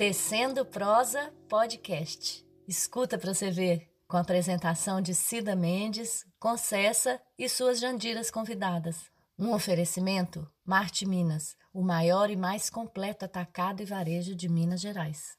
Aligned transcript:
Tecendo 0.00 0.64
Prosa 0.64 1.30
Podcast. 1.46 2.42
Escuta 2.66 3.18
para 3.18 3.34
você 3.34 3.50
ver, 3.50 3.86
com 4.08 4.16
a 4.16 4.20
apresentação 4.20 4.98
de 4.98 5.14
Cida 5.14 5.54
Mendes, 5.54 6.24
Concessa 6.38 7.20
e 7.38 7.46
suas 7.50 7.78
jandiras 7.78 8.30
convidadas. 8.30 9.10
Um 9.38 9.52
oferecimento 9.52 10.50
Marte 10.64 11.06
Minas, 11.06 11.54
o 11.70 11.82
maior 11.82 12.30
e 12.30 12.34
mais 12.34 12.70
completo 12.70 13.26
atacado 13.26 13.82
e 13.82 13.84
varejo 13.84 14.34
de 14.34 14.48
Minas 14.48 14.80
Gerais. 14.80 15.36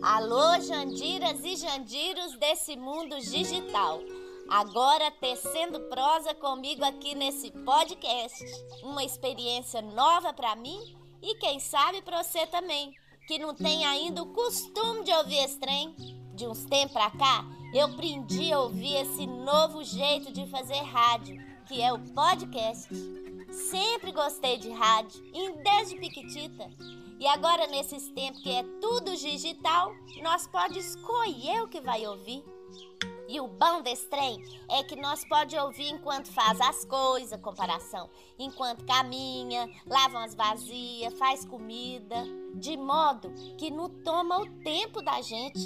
Alô, 0.00 0.60
Jandiras 0.60 1.40
e 1.42 1.56
Jandiros 1.56 2.38
desse 2.38 2.76
mundo 2.76 3.18
digital. 3.18 3.98
Agora 4.52 5.10
tecendo 5.10 5.80
prosa 5.88 6.34
comigo 6.34 6.84
aqui 6.84 7.14
nesse 7.14 7.50
podcast. 7.50 8.44
Uma 8.82 9.02
experiência 9.02 9.80
nova 9.80 10.30
para 10.34 10.54
mim 10.54 10.94
e 11.22 11.36
quem 11.36 11.58
sabe 11.58 12.02
para 12.02 12.22
você 12.22 12.46
também, 12.48 12.92
que 13.26 13.38
não 13.38 13.54
tem 13.54 13.86
ainda 13.86 14.22
o 14.22 14.30
costume 14.34 15.04
de 15.04 15.12
ouvir 15.14 15.38
esse 15.38 15.58
trem. 15.58 15.96
De 16.34 16.46
uns 16.46 16.66
tempos 16.66 16.92
pra 16.92 17.10
cá, 17.12 17.46
eu 17.72 17.86
aprendi 17.86 18.52
a 18.52 18.60
ouvir 18.60 18.96
esse 18.96 19.26
novo 19.26 19.82
jeito 19.82 20.30
de 20.30 20.46
fazer 20.48 20.82
rádio, 20.82 21.34
que 21.66 21.80
é 21.80 21.90
o 21.90 21.98
podcast. 21.98 22.90
Sempre 23.70 24.12
gostei 24.12 24.58
de 24.58 24.70
rádio, 24.70 25.18
desde 25.64 25.96
piquitita. 25.96 26.70
E 27.18 27.26
agora, 27.26 27.66
nesses 27.68 28.06
tempos 28.10 28.42
que 28.42 28.50
é 28.50 28.62
tudo 28.82 29.16
digital, 29.16 29.94
nós 30.22 30.46
pode 30.46 30.78
escolher 30.78 31.62
o 31.62 31.68
que 31.68 31.80
vai 31.80 32.06
ouvir. 32.06 32.44
E 33.32 33.40
o 33.40 33.48
bom 33.48 33.80
desse 33.80 34.06
trem 34.10 34.44
é 34.68 34.82
que 34.82 34.94
nós 34.94 35.24
pode 35.24 35.56
ouvir 35.56 35.88
enquanto 35.88 36.30
faz 36.30 36.60
as 36.60 36.84
coisas, 36.84 37.40
comparação, 37.40 38.10
enquanto 38.38 38.84
caminha, 38.84 39.70
lava 39.86 40.18
umas 40.18 40.34
vazias, 40.34 41.14
faz 41.14 41.42
comida, 41.42 42.26
de 42.56 42.76
modo 42.76 43.32
que 43.56 43.70
não 43.70 43.88
toma 43.88 44.38
o 44.38 44.46
tempo 44.62 45.00
da 45.00 45.22
gente. 45.22 45.58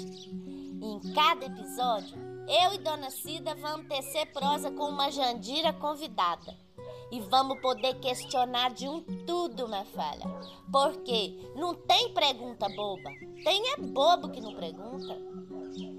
em 0.81 1.13
cada 1.13 1.45
episódio, 1.45 2.17
eu 2.47 2.73
e 2.73 2.77
Dona 2.77 3.09
Cida 3.09 3.53
vamos 3.55 3.87
tecer 3.89 4.31
prosa 4.31 4.71
com 4.71 4.87
uma 4.87 5.11
Jandira 5.11 5.73
convidada. 5.73 6.66
E 7.11 7.19
vamos 7.21 7.59
poder 7.61 7.95
questionar 7.99 8.71
de 8.71 8.87
um 8.87 9.01
tudo, 9.25 9.67
minha 9.67 9.85
falha. 9.85 10.25
Porque 10.71 11.39
não 11.55 11.73
tem 11.73 12.13
pergunta 12.13 12.69
boba. 12.69 13.09
Tem 13.43 13.73
é 13.73 13.77
bobo 13.77 14.29
que 14.29 14.39
não 14.41 14.53
pergunta. 14.55 15.17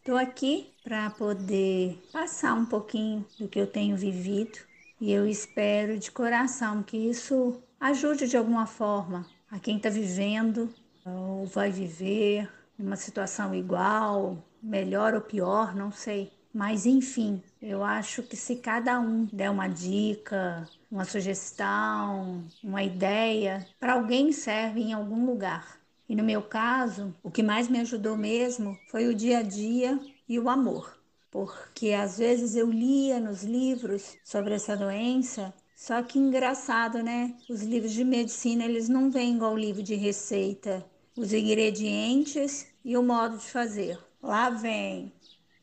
Estou 0.00 0.16
aqui 0.16 0.72
para 0.82 1.10
poder 1.10 2.02
passar 2.10 2.54
um 2.54 2.64
pouquinho 2.64 3.24
do 3.38 3.46
que 3.46 3.60
eu 3.60 3.66
tenho 3.66 3.94
vivido 3.98 4.58
e 4.98 5.12
eu 5.12 5.26
espero 5.28 5.98
de 5.98 6.10
coração 6.10 6.82
que 6.82 6.96
isso 6.96 7.62
ajude 7.78 8.26
de 8.26 8.34
alguma 8.34 8.64
forma 8.64 9.26
a 9.50 9.58
quem 9.58 9.76
está 9.76 9.90
vivendo 9.90 10.72
ou 11.04 11.44
vai 11.44 11.70
viver 11.70 12.50
uma 12.78 12.96
situação 12.96 13.54
igual, 13.54 14.42
melhor 14.62 15.12
ou 15.12 15.20
pior, 15.20 15.76
não 15.76 15.92
sei. 15.92 16.32
Mas 16.52 16.86
enfim, 16.86 17.42
eu 17.60 17.84
acho 17.84 18.22
que 18.22 18.36
se 18.38 18.56
cada 18.56 18.98
um 18.98 19.26
der 19.26 19.50
uma 19.50 19.68
dica, 19.68 20.66
uma 20.90 21.04
sugestão, 21.04 22.42
uma 22.64 22.82
ideia, 22.82 23.66
para 23.78 23.92
alguém 23.92 24.32
serve 24.32 24.80
em 24.80 24.94
algum 24.94 25.26
lugar. 25.26 25.79
E 26.10 26.16
no 26.16 26.24
meu 26.24 26.42
caso, 26.42 27.14
o 27.22 27.30
que 27.30 27.40
mais 27.40 27.68
me 27.68 27.78
ajudou 27.78 28.16
mesmo 28.16 28.76
foi 28.90 29.06
o 29.06 29.14
dia 29.14 29.38
a 29.38 29.42
dia 29.42 29.96
e 30.28 30.40
o 30.40 30.48
amor. 30.48 30.98
Porque 31.30 31.92
às 31.92 32.18
vezes 32.18 32.56
eu 32.56 32.68
lia 32.68 33.20
nos 33.20 33.44
livros 33.44 34.18
sobre 34.24 34.54
essa 34.54 34.76
doença, 34.76 35.54
só 35.76 36.02
que 36.02 36.18
engraçado, 36.18 37.00
né? 37.00 37.36
Os 37.48 37.62
livros 37.62 37.92
de 37.92 38.02
medicina, 38.02 38.64
eles 38.64 38.88
não 38.88 39.08
vêm 39.08 39.36
igual 39.36 39.54
o 39.54 39.58
livro 39.58 39.84
de 39.84 39.94
receita. 39.94 40.84
Os 41.16 41.32
ingredientes 41.32 42.66
e 42.84 42.96
o 42.96 43.04
modo 43.04 43.38
de 43.38 43.46
fazer. 43.48 43.96
Lá 44.20 44.50
vem. 44.50 45.12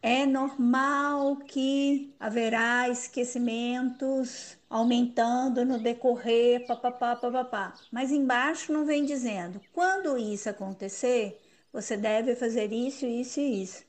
É 0.01 0.25
normal 0.25 1.37
que 1.37 2.13
haverá 2.19 2.87
esquecimentos 2.89 4.57
aumentando 4.69 5.65
no 5.65 5.79
decorrer, 5.79 6.65
papapá, 6.67 7.15
papapá. 7.15 7.73
Mas 7.91 8.11
embaixo 8.11 8.71
não 8.71 8.85
vem 8.85 9.05
dizendo, 9.05 9.59
quando 9.73 10.17
isso 10.17 10.49
acontecer, 10.49 11.41
você 11.73 11.97
deve 11.97 12.35
fazer 12.35 12.71
isso, 12.71 13.05
isso 13.05 13.39
e 13.39 13.63
isso. 13.63 13.83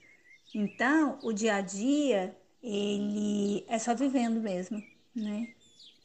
Então, 0.55 1.19
o 1.23 1.33
dia 1.33 1.57
a 1.57 1.61
dia, 1.61 2.35
ele 2.63 3.65
é 3.69 3.79
só 3.79 3.95
vivendo 3.95 4.41
mesmo, 4.41 4.83
né? 5.15 5.49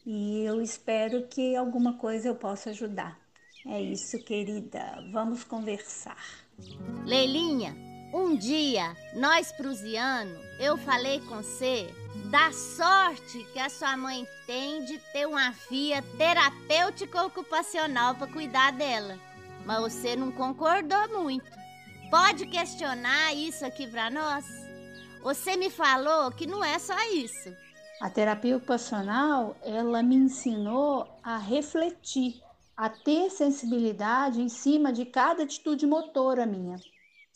E 0.06 0.44
eu 0.44 0.62
espero 0.62 1.28
que 1.28 1.56
alguma 1.56 1.98
coisa 1.98 2.28
eu 2.28 2.36
possa 2.36 2.72
ajudar. 2.72 3.18
É 3.66 3.82
isso, 3.82 4.22
querida. 4.26 5.02
Vamos 5.14 5.46
conversar. 5.46 6.18
Leilinha, 7.06 7.74
um 8.14 8.36
dia, 8.36 8.96
nós 9.16 9.52
prusiano, 9.52 10.40
eu 10.60 10.78
falei 10.78 11.20
com 11.22 11.38
você 11.38 11.92
da 12.30 12.52
sorte 12.52 13.44
que 13.52 13.58
a 13.58 13.70
sua 13.70 13.98
mãe 13.98 14.28
tem 14.46 14.86
de 14.86 15.00
ter 15.12 15.28
uma 15.28 15.52
filha 15.52 16.04
terapêutica 16.16 17.24
ocupacional 17.24 18.14
para 18.14 18.32
cuidar 18.32 18.72
dela. 18.74 19.18
Mas 19.66 19.82
você 19.82 20.16
não 20.16 20.32
concordou 20.32 21.10
muito. 21.10 21.50
Pode 22.12 22.46
questionar 22.46 23.34
isso 23.34 23.66
aqui 23.66 23.88
para 23.88 24.12
nós? 24.12 24.46
Você 25.24 25.58
me 25.58 25.72
falou 25.72 26.32
que 26.32 26.46
não 26.46 26.64
é 26.64 26.78
só 26.78 26.98
isso. 27.12 27.52
A 28.00 28.12
terapia 28.12 28.58
ocupacional, 28.58 29.56
ela 29.64 30.04
me 30.04 30.16
ensinou 30.16 31.08
a 31.24 31.38
refletir, 31.38 32.40
a 32.78 32.90
ter 32.90 33.32
sensibilidade 33.32 34.40
em 34.40 34.50
cima 34.50 34.94
de 34.94 35.04
cada 35.04 35.44
atitude 35.44 35.88
motora 35.88 36.46
minha 36.46 36.78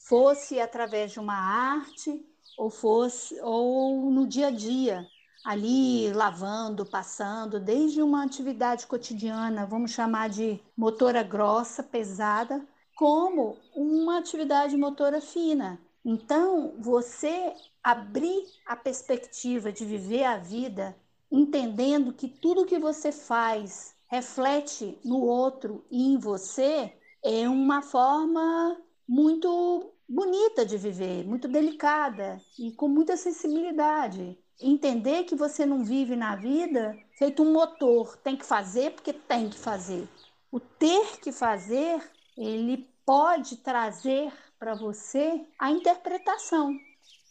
fosse 0.08 0.60
através 0.60 1.12
de 1.12 1.20
uma 1.20 1.36
arte 1.36 2.26
ou 2.58 2.70
fosse 2.70 3.40
ou 3.42 4.10
no 4.10 4.26
dia 4.26 4.48
a 4.48 4.52
dia, 4.52 5.06
ali 5.44 6.12
lavando, 6.14 6.86
passando, 6.86 7.60
desde 7.60 8.02
uma 8.02 8.24
atividade 8.24 8.88
cotidiana, 8.88 9.66
vamos 9.66 9.92
chamar 9.92 10.30
de 10.30 10.60
motora 10.76 11.24
grossa, 11.24 11.84
pesada, 11.84 12.66
como 12.96 13.58
uma 13.76 14.18
atividade 14.18 14.76
motora 14.78 15.22
fina. 15.22 15.80
Então, 16.04 16.74
você 16.80 17.54
abrir 17.84 18.46
a 18.66 18.76
perspectiva 18.76 19.72
de 19.72 19.86
viver 19.86 20.24
a 20.24 20.38
vida 20.38 20.96
entendendo 21.30 22.14
que 22.14 22.30
tudo 22.30 22.66
que 22.66 22.80
você 22.80 23.12
faz 23.12 23.94
reflete 24.08 24.98
no 25.04 25.20
outro 25.22 25.86
e 25.92 26.14
em 26.14 26.18
você 26.18 26.94
é 27.22 27.48
uma 27.50 27.82
forma 27.82 28.78
muito 29.08 29.94
bonita 30.08 30.66
de 30.66 30.78
viver, 30.78 31.26
muito 31.26 31.48
delicada 31.48 32.42
e 32.58 32.72
com 32.72 32.88
muita 32.88 33.18
sensibilidade. 33.18 34.38
Entender 34.62 35.26
que 35.26 35.36
você 35.36 35.66
não 35.66 35.84
vive 35.84 36.16
na 36.16 36.36
vida 36.36 36.98
feito 37.18 37.44
um 37.44 37.52
motor, 37.52 38.18
tem 38.18 38.36
que 38.36 38.46
fazer 38.46 38.92
porque 38.94 39.14
tem 39.14 39.50
que 39.50 39.58
fazer. 39.58 40.08
O 40.52 40.60
ter 40.60 41.20
que 41.20 41.32
fazer, 41.32 42.02
ele 42.38 42.90
pode 43.06 43.58
trazer 43.58 44.32
para 44.58 44.74
você 44.74 45.46
a 45.60 45.70
interpretação. 45.70 46.76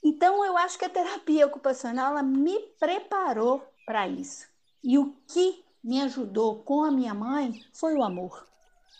Então, 0.04 0.44
eu 0.44 0.56
acho 0.56 0.78
que 0.78 0.84
a 0.84 0.90
terapia 0.90 1.46
ocupacional 1.46 2.12
ela 2.12 2.22
me 2.22 2.58
preparou 2.78 3.66
para 3.84 4.06
isso. 4.06 4.46
E 4.84 4.98
o 4.98 5.12
que 5.26 5.64
me 5.82 6.00
ajudou 6.02 6.62
com 6.62 6.84
a 6.84 6.92
minha 6.92 7.14
mãe 7.14 7.64
foi 7.72 7.94
o 7.94 8.02
amor. 8.02 8.46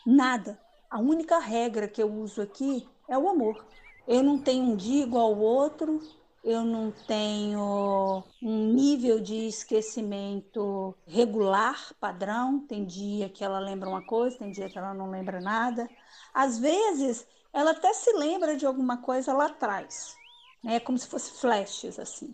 Nada. 0.04 0.60
A 0.90 0.98
única 0.98 1.38
regra 1.38 1.86
que 1.86 2.02
eu 2.02 2.12
uso 2.12 2.42
aqui 2.42 2.88
é 3.08 3.16
o 3.16 3.28
amor. 3.28 3.64
Eu 4.06 4.22
não 4.22 4.38
tenho 4.38 4.64
um 4.64 4.76
dia 4.76 5.02
igual 5.04 5.26
ao 5.26 5.38
outro, 5.38 6.00
eu 6.44 6.64
não 6.64 6.92
tenho 6.92 8.22
um 8.40 8.72
nível 8.72 9.18
de 9.18 9.48
esquecimento 9.48 10.94
regular, 11.04 11.92
padrão. 11.98 12.60
Tem 12.60 12.84
dia 12.84 13.28
que 13.28 13.42
ela 13.42 13.58
lembra 13.58 13.88
uma 13.88 14.02
coisa, 14.02 14.38
tem 14.38 14.52
dia 14.52 14.68
que 14.68 14.78
ela 14.78 14.94
não 14.94 15.10
lembra 15.10 15.40
nada. 15.40 15.90
Às 16.32 16.56
vezes, 16.56 17.26
ela 17.52 17.72
até 17.72 17.92
se 17.92 18.12
lembra 18.12 18.56
de 18.56 18.64
alguma 18.64 18.98
coisa 18.98 19.32
lá 19.32 19.46
atrás, 19.46 20.14
né? 20.62 20.78
como 20.78 20.96
se 20.96 21.08
fosse 21.08 21.32
flashes 21.32 21.98
assim. 21.98 22.32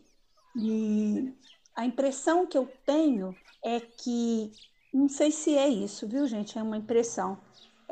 E 0.54 1.32
a 1.74 1.86
impressão 1.86 2.46
que 2.46 2.58
eu 2.58 2.66
tenho 2.84 3.34
é 3.64 3.80
que, 3.80 4.52
não 4.92 5.08
sei 5.08 5.30
se 5.30 5.56
é 5.56 5.68
isso, 5.68 6.06
viu, 6.06 6.26
gente? 6.26 6.58
É 6.58 6.62
uma 6.62 6.76
impressão. 6.76 7.38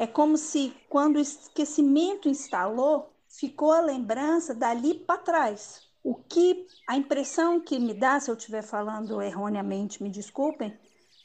É 0.00 0.06
como 0.06 0.38
se 0.38 0.74
quando 0.88 1.16
o 1.16 1.20
esquecimento 1.20 2.26
instalou, 2.26 3.12
ficou 3.28 3.70
a 3.70 3.82
lembrança 3.82 4.54
dali 4.54 4.94
para 4.94 5.18
trás. 5.20 5.82
O 6.02 6.14
que 6.14 6.66
a 6.88 6.96
impressão 6.96 7.60
que 7.60 7.78
me 7.78 7.92
dá, 7.92 8.18
se 8.18 8.30
eu 8.30 8.34
estiver 8.34 8.62
falando 8.62 9.20
erroneamente, 9.20 10.02
me 10.02 10.08
desculpem, 10.08 10.74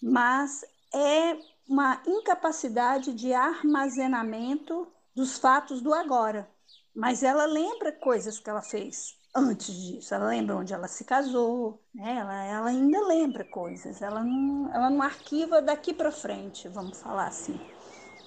mas 0.03 0.65
é 0.93 1.37
uma 1.69 2.01
incapacidade 2.05 3.13
de 3.13 3.33
armazenamento 3.33 4.85
dos 5.15 5.37
fatos 5.37 5.81
do 5.81 5.93
agora. 5.93 6.45
Mas 6.93 7.23
ela 7.23 7.45
lembra 7.45 7.93
coisas 7.93 8.39
que 8.39 8.49
ela 8.49 8.61
fez 8.61 9.15
antes 9.33 9.73
disso. 9.73 10.13
Ela 10.13 10.27
lembra 10.27 10.57
onde 10.57 10.73
ela 10.73 10.89
se 10.89 11.05
casou, 11.05 11.81
né? 11.93 12.17
ela, 12.17 12.43
ela 12.43 12.67
ainda 12.67 12.99
lembra 13.07 13.45
coisas. 13.45 14.01
Ela 14.01 14.21
não, 14.21 14.69
ela 14.75 14.89
não 14.89 15.01
arquiva 15.01 15.61
daqui 15.61 15.93
para 15.93 16.11
frente, 16.11 16.67
vamos 16.67 17.01
falar 17.01 17.27
assim, 17.27 17.57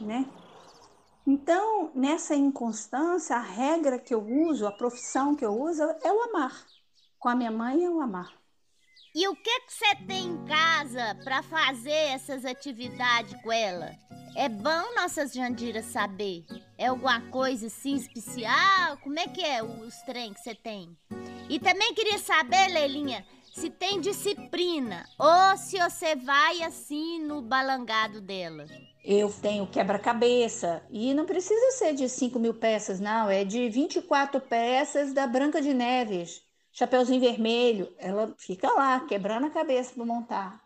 né? 0.04 0.26
Então, 1.26 1.90
nessa 1.94 2.34
inconstância, 2.34 3.36
a 3.36 3.40
regra 3.40 3.98
que 3.98 4.14
eu 4.14 4.26
uso, 4.26 4.66
a 4.66 4.72
profissão 4.72 5.34
que 5.34 5.44
eu 5.44 5.60
uso 5.60 5.82
é 5.82 6.12
o 6.12 6.22
amar. 6.22 6.64
Com 7.18 7.28
a 7.28 7.34
minha 7.34 7.50
mãe 7.50 7.84
é 7.84 7.90
o 7.90 8.00
amar. 8.00 8.32
E 9.14 9.26
o 9.28 9.34
que 9.34 9.60
que 9.60 9.72
você 9.72 9.94
tem 10.06 10.26
em 10.26 10.44
casa 10.46 11.16
para 11.24 11.42
fazer 11.42 11.90
essas 11.90 12.44
atividades 12.44 13.34
com 13.42 13.52
ela? 13.52 13.94
É 14.36 14.48
bom 14.48 14.94
nossas 14.94 15.32
Jandiras 15.32 15.86
saber. 15.86 16.44
É 16.78 16.86
alguma 16.86 17.20
coisa 17.30 17.66
assim 17.66 17.96
especial? 17.96 18.96
Como 19.02 19.18
é 19.18 19.26
que 19.26 19.42
é 19.42 19.62
os 19.62 19.96
trem 20.02 20.32
que 20.32 20.40
você 20.40 20.54
tem? 20.54 20.96
E 21.48 21.58
também 21.58 21.92
queria 21.94 22.18
saber, 22.18 22.68
Leilinha, 22.68 23.26
se 23.58 23.70
tem 23.70 24.00
disciplina 24.00 25.04
ou 25.18 25.56
se 25.56 25.80
você 25.80 26.14
vai 26.14 26.62
assim 26.62 27.18
no 27.18 27.42
balangado 27.42 28.20
dela. 28.20 28.66
Eu 29.04 29.32
tenho 29.32 29.66
quebra-cabeça 29.66 30.80
e 30.88 31.12
não 31.12 31.26
precisa 31.26 31.72
ser 31.72 31.92
de 31.92 32.08
5 32.08 32.38
mil 32.38 32.54
peças, 32.54 33.00
não. 33.00 33.28
É 33.28 33.44
de 33.44 33.68
24 33.68 34.40
peças 34.42 35.12
da 35.12 35.26
Branca 35.26 35.60
de 35.60 35.74
Neves. 35.74 36.40
Chapeuzinho 36.70 37.20
vermelho. 37.20 37.92
Ela 37.98 38.32
fica 38.38 38.70
lá 38.70 39.00
quebrando 39.00 39.48
a 39.48 39.50
cabeça 39.50 39.92
para 39.92 40.04
montar. 40.04 40.60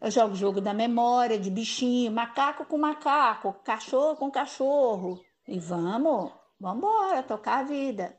Eu 0.00 0.10
jogo 0.10 0.34
jogo 0.34 0.58
da 0.58 0.72
memória, 0.72 1.38
de 1.38 1.50
bichinho, 1.50 2.10
macaco 2.10 2.64
com 2.64 2.78
macaco, 2.78 3.52
cachorro 3.62 4.16
com 4.16 4.30
cachorro. 4.30 5.20
E 5.46 5.58
vamos, 5.58 6.32
vamos 6.58 6.78
embora, 6.78 7.22
tocar 7.22 7.58
a 7.58 7.64
vida. 7.64 8.18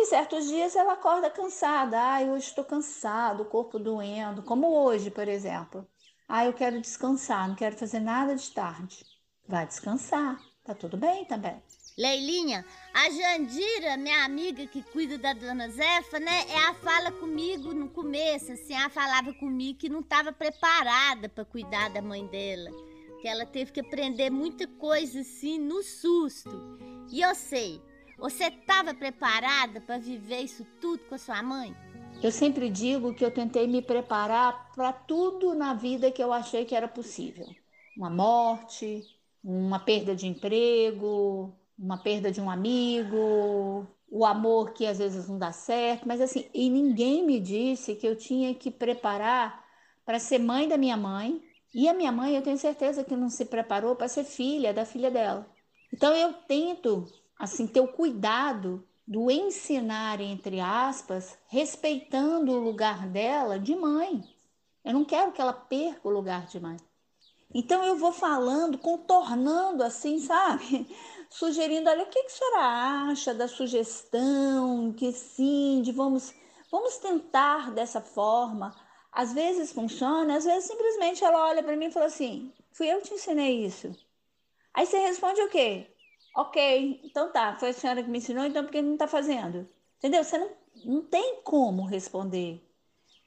E 0.00 0.06
certos 0.06 0.46
dias 0.46 0.76
ela 0.76 0.92
acorda 0.92 1.28
cansada. 1.28 2.00
Ai, 2.00 2.30
hoje 2.30 2.46
estou 2.46 2.64
cansado, 2.64 3.42
o 3.42 3.46
corpo 3.46 3.80
doendo, 3.80 4.44
como 4.44 4.68
hoje, 4.68 5.10
por 5.10 5.26
exemplo. 5.26 5.84
Ah, 6.28 6.46
eu 6.46 6.52
quero 6.52 6.80
descansar, 6.80 7.48
não 7.48 7.56
quero 7.56 7.76
fazer 7.76 7.98
nada 7.98 8.36
de 8.36 8.48
tarde. 8.52 9.04
Vai 9.48 9.66
descansar, 9.66 10.40
tá 10.62 10.72
tudo 10.72 10.96
bem 10.96 11.24
também. 11.24 11.60
Leilinha, 11.98 12.64
a 12.94 13.10
Jandira, 13.10 13.96
minha 13.96 14.24
amiga 14.24 14.68
que 14.68 14.84
cuida 14.84 15.18
da 15.18 15.32
dona 15.32 15.68
Zefa, 15.68 16.20
né? 16.20 16.46
Ela 16.48 16.74
fala 16.74 17.10
comigo 17.10 17.74
no 17.74 17.88
começo, 17.88 18.52
assim, 18.52 18.74
ela 18.74 18.90
falava 18.90 19.34
comigo 19.34 19.80
que 19.80 19.88
não 19.88 19.98
estava 19.98 20.30
preparada 20.32 21.28
para 21.28 21.44
cuidar 21.44 21.90
da 21.90 22.00
mãe 22.00 22.24
dela. 22.28 22.70
Que 23.20 23.26
ela 23.26 23.44
teve 23.44 23.72
que 23.72 23.80
aprender 23.80 24.30
muita 24.30 24.64
coisa 24.68 25.22
assim 25.22 25.58
no 25.58 25.82
susto. 25.82 26.78
E 27.10 27.20
eu 27.20 27.34
sei, 27.34 27.82
você 28.18 28.44
estava 28.44 28.92
preparada 28.92 29.80
para 29.80 29.98
viver 29.98 30.40
isso 30.40 30.66
tudo 30.80 31.04
com 31.04 31.14
a 31.14 31.18
sua 31.18 31.42
mãe? 31.42 31.74
Eu 32.22 32.32
sempre 32.32 32.68
digo 32.68 33.14
que 33.14 33.24
eu 33.24 33.30
tentei 33.30 33.66
me 33.66 33.80
preparar 33.80 34.72
para 34.74 34.92
tudo 34.92 35.54
na 35.54 35.72
vida 35.72 36.10
que 36.10 36.22
eu 36.22 36.32
achei 36.32 36.64
que 36.64 36.74
era 36.74 36.88
possível. 36.88 37.46
Uma 37.96 38.10
morte, 38.10 39.04
uma 39.42 39.78
perda 39.78 40.16
de 40.16 40.26
emprego, 40.26 41.54
uma 41.78 41.96
perda 41.96 42.30
de 42.32 42.40
um 42.40 42.50
amigo, 42.50 43.86
o 44.10 44.26
amor 44.26 44.72
que 44.72 44.84
às 44.84 44.98
vezes 44.98 45.28
não 45.28 45.38
dá 45.38 45.52
certo, 45.52 46.08
mas 46.08 46.20
assim, 46.20 46.46
e 46.52 46.68
ninguém 46.68 47.24
me 47.24 47.38
disse 47.38 47.94
que 47.94 48.06
eu 48.06 48.16
tinha 48.16 48.52
que 48.54 48.70
preparar 48.70 49.64
para 50.04 50.18
ser 50.18 50.38
mãe 50.38 50.66
da 50.66 50.76
minha 50.76 50.96
mãe, 50.96 51.40
e 51.72 51.86
a 51.86 51.94
minha 51.94 52.10
mãe, 52.10 52.34
eu 52.34 52.42
tenho 52.42 52.56
certeza 52.56 53.04
que 53.04 53.14
não 53.14 53.28
se 53.28 53.44
preparou 53.44 53.94
para 53.94 54.08
ser 54.08 54.24
filha 54.24 54.72
da 54.72 54.84
filha 54.84 55.10
dela. 55.10 55.46
Então 55.92 56.14
eu 56.14 56.32
tento 56.32 57.06
assim 57.38 57.66
ter 57.66 57.80
o 57.80 57.88
cuidado 57.88 58.86
do 59.06 59.30
ensinar, 59.30 60.20
entre 60.20 60.60
aspas, 60.60 61.38
respeitando 61.46 62.52
o 62.52 62.58
lugar 62.58 63.06
dela 63.08 63.58
de 63.58 63.74
mãe. 63.74 64.22
Eu 64.84 64.92
não 64.92 65.04
quero 65.04 65.32
que 65.32 65.40
ela 65.40 65.52
perca 65.52 66.06
o 66.06 66.10
lugar 66.10 66.46
de 66.46 66.60
mãe. 66.60 66.76
Então 67.54 67.82
eu 67.82 67.96
vou 67.96 68.12
falando, 68.12 68.76
contornando 68.76 69.82
assim, 69.82 70.20
sabe? 70.20 70.86
Sugerindo, 71.30 71.88
olha, 71.88 72.04
o 72.04 72.06
que, 72.06 72.22
que 72.22 72.26
a 72.26 72.30
senhora 72.30 73.10
acha 73.10 73.34
da 73.34 73.48
sugestão, 73.48 74.92
que 74.92 75.12
sim, 75.12 75.80
de 75.82 75.92
vamos, 75.92 76.34
vamos 76.70 76.98
tentar 76.98 77.70
dessa 77.70 78.00
forma. 78.00 78.74
Às 79.10 79.32
vezes 79.32 79.72
funciona, 79.72 80.36
às 80.36 80.44
vezes 80.44 80.68
simplesmente 80.68 81.24
ela 81.24 81.48
olha 81.48 81.62
para 81.62 81.76
mim 81.76 81.86
e 81.86 81.90
fala 81.90 82.06
assim, 82.06 82.52
fui 82.72 82.88
eu 82.88 83.00
que 83.00 83.08
te 83.08 83.14
ensinei 83.14 83.64
isso. 83.64 83.90
Aí 84.74 84.86
você 84.86 84.98
responde 84.98 85.40
o 85.40 85.48
quê? 85.48 85.90
Ok, 86.36 87.00
então 87.04 87.32
tá, 87.32 87.56
foi 87.58 87.70
a 87.70 87.72
senhora 87.72 88.02
que 88.02 88.08
me 88.08 88.18
ensinou, 88.18 88.44
então 88.44 88.62
por 88.64 88.70
que 88.70 88.80
não 88.80 88.92
está 88.92 89.08
fazendo? 89.08 89.68
Entendeu? 89.98 90.22
Você 90.22 90.38
não, 90.38 90.50
não 90.84 91.02
tem 91.02 91.40
como 91.42 91.84
responder. 91.84 92.64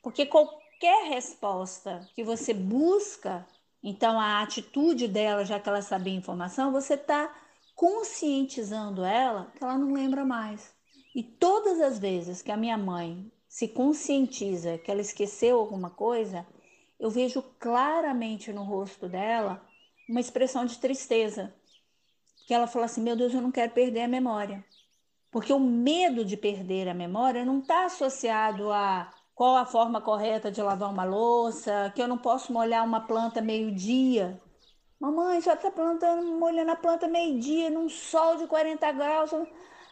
Porque 0.01 0.25
qualquer 0.25 1.09
resposta 1.09 2.07
que 2.15 2.23
você 2.23 2.53
busca, 2.53 3.45
então 3.83 4.19
a 4.19 4.41
atitude 4.41 5.07
dela, 5.07 5.45
já 5.45 5.59
que 5.59 5.67
ela 5.67 5.81
sabia 5.81 6.13
a 6.13 6.17
informação, 6.17 6.71
você 6.71 6.93
está 6.93 7.35
conscientizando 7.75 9.03
ela 9.03 9.51
que 9.55 9.63
ela 9.63 9.77
não 9.77 9.93
lembra 9.93 10.23
mais. 10.23 10.73
E 11.13 11.21
todas 11.21 11.81
as 11.81 11.99
vezes 11.99 12.41
que 12.41 12.51
a 12.51 12.57
minha 12.57 12.77
mãe 12.77 13.31
se 13.47 13.67
conscientiza 13.67 14.77
que 14.77 14.89
ela 14.89 15.01
esqueceu 15.01 15.59
alguma 15.59 15.89
coisa, 15.89 16.47
eu 16.99 17.09
vejo 17.09 17.43
claramente 17.59 18.53
no 18.53 18.63
rosto 18.63 19.09
dela 19.09 19.61
uma 20.07 20.21
expressão 20.21 20.65
de 20.65 20.77
tristeza 20.77 21.53
que 22.51 22.55
ela 22.55 22.67
fala 22.67 22.83
assim: 22.83 23.01
meu 23.01 23.15
Deus, 23.15 23.33
eu 23.33 23.39
não 23.39 23.49
quero 23.49 23.71
perder 23.71 24.01
a 24.01 24.07
memória. 24.09 24.61
Porque 25.31 25.53
o 25.53 25.59
medo 25.59 26.25
de 26.25 26.35
perder 26.35 26.89
a 26.89 26.93
memória 26.93 27.45
não 27.45 27.59
está 27.59 27.85
associado 27.85 28.73
a 28.73 29.09
qual 29.33 29.55
a 29.55 29.65
forma 29.65 30.01
correta 30.01 30.51
de 30.51 30.61
lavar 30.61 30.91
uma 30.91 31.05
louça, 31.05 31.93
que 31.95 32.01
eu 32.01 32.09
não 32.09 32.17
posso 32.17 32.51
molhar 32.51 32.83
uma 32.83 33.07
planta 33.07 33.41
meio-dia. 33.41 34.37
Mamãe, 34.99 35.39
só 35.39 35.53
está 35.53 35.71
plantando, 35.71 36.29
molhando 36.37 36.71
a 36.71 36.75
planta 36.75 37.07
meio-dia, 37.07 37.69
num 37.69 37.87
sol 37.87 38.35
de 38.35 38.45
40 38.47 38.91
graus. 38.91 39.31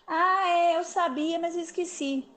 Ah, 0.06 0.50
é, 0.50 0.78
eu 0.78 0.84
sabia, 0.84 1.40
mas 1.40 1.56
esqueci. 1.56 2.28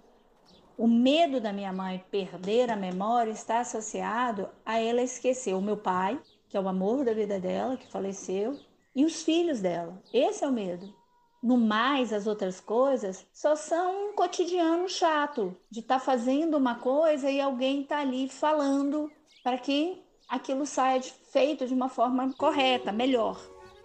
O 0.78 0.86
medo 0.86 1.40
da 1.40 1.52
minha 1.52 1.72
mãe 1.72 2.04
perder 2.12 2.70
a 2.70 2.76
memória 2.76 3.32
está 3.32 3.58
associado 3.58 4.48
a 4.64 4.78
ela 4.78 5.02
esquecer 5.02 5.52
o 5.52 5.60
meu 5.60 5.78
pai, 5.78 6.16
que 6.48 6.56
é 6.56 6.60
o 6.60 6.68
amor 6.68 7.04
da 7.04 7.12
vida 7.12 7.40
dela, 7.40 7.76
que 7.76 7.90
faleceu, 7.90 8.56
e 8.94 9.04
os 9.04 9.22
filhos 9.22 9.60
dela. 9.60 10.02
Esse 10.12 10.44
é 10.44 10.48
o 10.48 10.52
medo. 10.52 10.94
No 11.42 11.56
mais, 11.56 12.12
as 12.12 12.26
outras 12.26 12.60
coisas 12.60 13.26
só 13.32 13.56
são 13.56 14.10
um 14.10 14.12
cotidiano 14.14 14.88
chato 14.88 15.56
de 15.70 15.80
estar 15.80 15.98
tá 15.98 16.04
fazendo 16.04 16.56
uma 16.56 16.76
coisa 16.76 17.28
e 17.30 17.40
alguém 17.40 17.82
está 17.82 17.98
ali 17.98 18.28
falando 18.28 19.10
para 19.42 19.58
que 19.58 20.00
aquilo 20.28 20.64
saia 20.64 21.02
feito 21.02 21.66
de 21.66 21.74
uma 21.74 21.88
forma 21.88 22.32
correta, 22.34 22.92
melhor. 22.92 23.40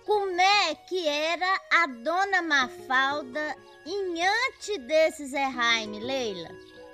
Como 0.06 0.40
é 0.40 0.76
que 0.76 1.08
era 1.08 1.62
a 1.82 1.88
dona 1.88 2.42
Mafalda 2.42 3.58
em 3.86 4.22
antes 4.24 4.78
desse 4.86 5.26
Zé 5.26 5.52
Jaime, 5.52 6.00
Leila? 6.00 6.50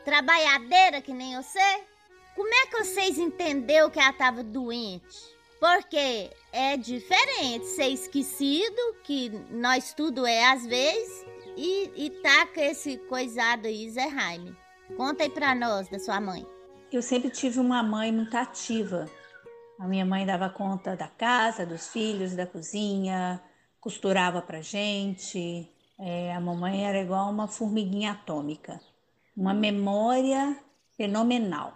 Trabalhadeira 0.06 1.02
que 1.02 1.14
nem 1.14 1.36
você? 1.36 1.84
Como 2.36 2.52
é 2.52 2.68
que 2.68 2.84
vocês 2.84 3.18
entenderam 3.18 3.90
que 3.90 4.00
ela 4.00 4.10
estava 4.10 4.44
doente? 4.44 5.33
Porque 5.64 6.30
é 6.52 6.76
diferente 6.76 7.66
ser 7.68 7.88
esquecido, 7.88 8.98
que 9.02 9.30
nós 9.50 9.94
tudo 9.94 10.26
é 10.26 10.52
às 10.52 10.66
vezes, 10.66 11.26
e, 11.56 11.90
e 11.96 12.10
taca 12.22 12.60
esse 12.60 12.98
coisado 12.98 13.66
aí, 13.66 13.90
Zé 13.90 14.10
Jaime. 14.10 14.54
Conta 14.98 15.24
aí 15.24 15.30
pra 15.30 15.56
nós 15.56 15.88
da 15.88 15.98
sua 16.00 16.20
mãe. 16.20 16.46
Eu 16.92 17.02
sempre 17.02 17.30
tive 17.30 17.62
uma 17.62 17.82
mãe 17.82 18.12
muito 18.12 18.36
ativa. 18.36 19.10
A 19.80 19.88
minha 19.88 20.06
mãe 20.06 20.26
dava 20.26 20.50
conta 20.50 20.98
da 20.98 21.08
casa, 21.08 21.66
dos 21.66 21.88
filhos, 21.88 22.36
da 22.36 22.46
cozinha, 22.46 23.42
costurava 23.80 24.42
pra 24.42 24.60
gente. 24.60 25.72
É, 25.98 26.34
a 26.34 26.42
mamãe 26.42 26.86
era 26.86 27.00
igual 27.00 27.30
uma 27.30 27.48
formiguinha 27.48 28.12
atômica, 28.12 28.82
uma 29.34 29.54
memória 29.54 30.60
fenomenal. 30.98 31.74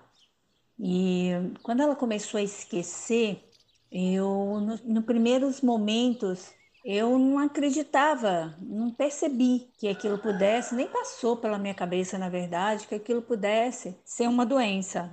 E 0.78 1.32
quando 1.64 1.84
ela 1.84 1.96
começou 1.96 2.38
a 2.38 2.44
esquecer, 2.44 3.47
eu, 3.92 4.60
nos 4.62 4.84
no 4.84 5.02
primeiros 5.02 5.62
momentos, 5.62 6.54
eu 6.84 7.20
não 7.20 7.40
acreditava, 7.40 8.56
não 8.62 8.92
percebi 8.92 9.70
que 9.78 9.88
aquilo 9.88 10.18
pudesse, 10.18 10.74
nem 10.74 10.88
passou 10.88 11.38
pela 11.38 11.58
minha 11.58 11.74
cabeça, 11.74 12.18
na 12.18 12.30
verdade, 12.30 12.88
que 12.88 12.96
aquilo 12.96 13.22
pudesse 13.22 13.98
ser 14.06 14.28
uma 14.28 14.46
doença. 14.46 15.12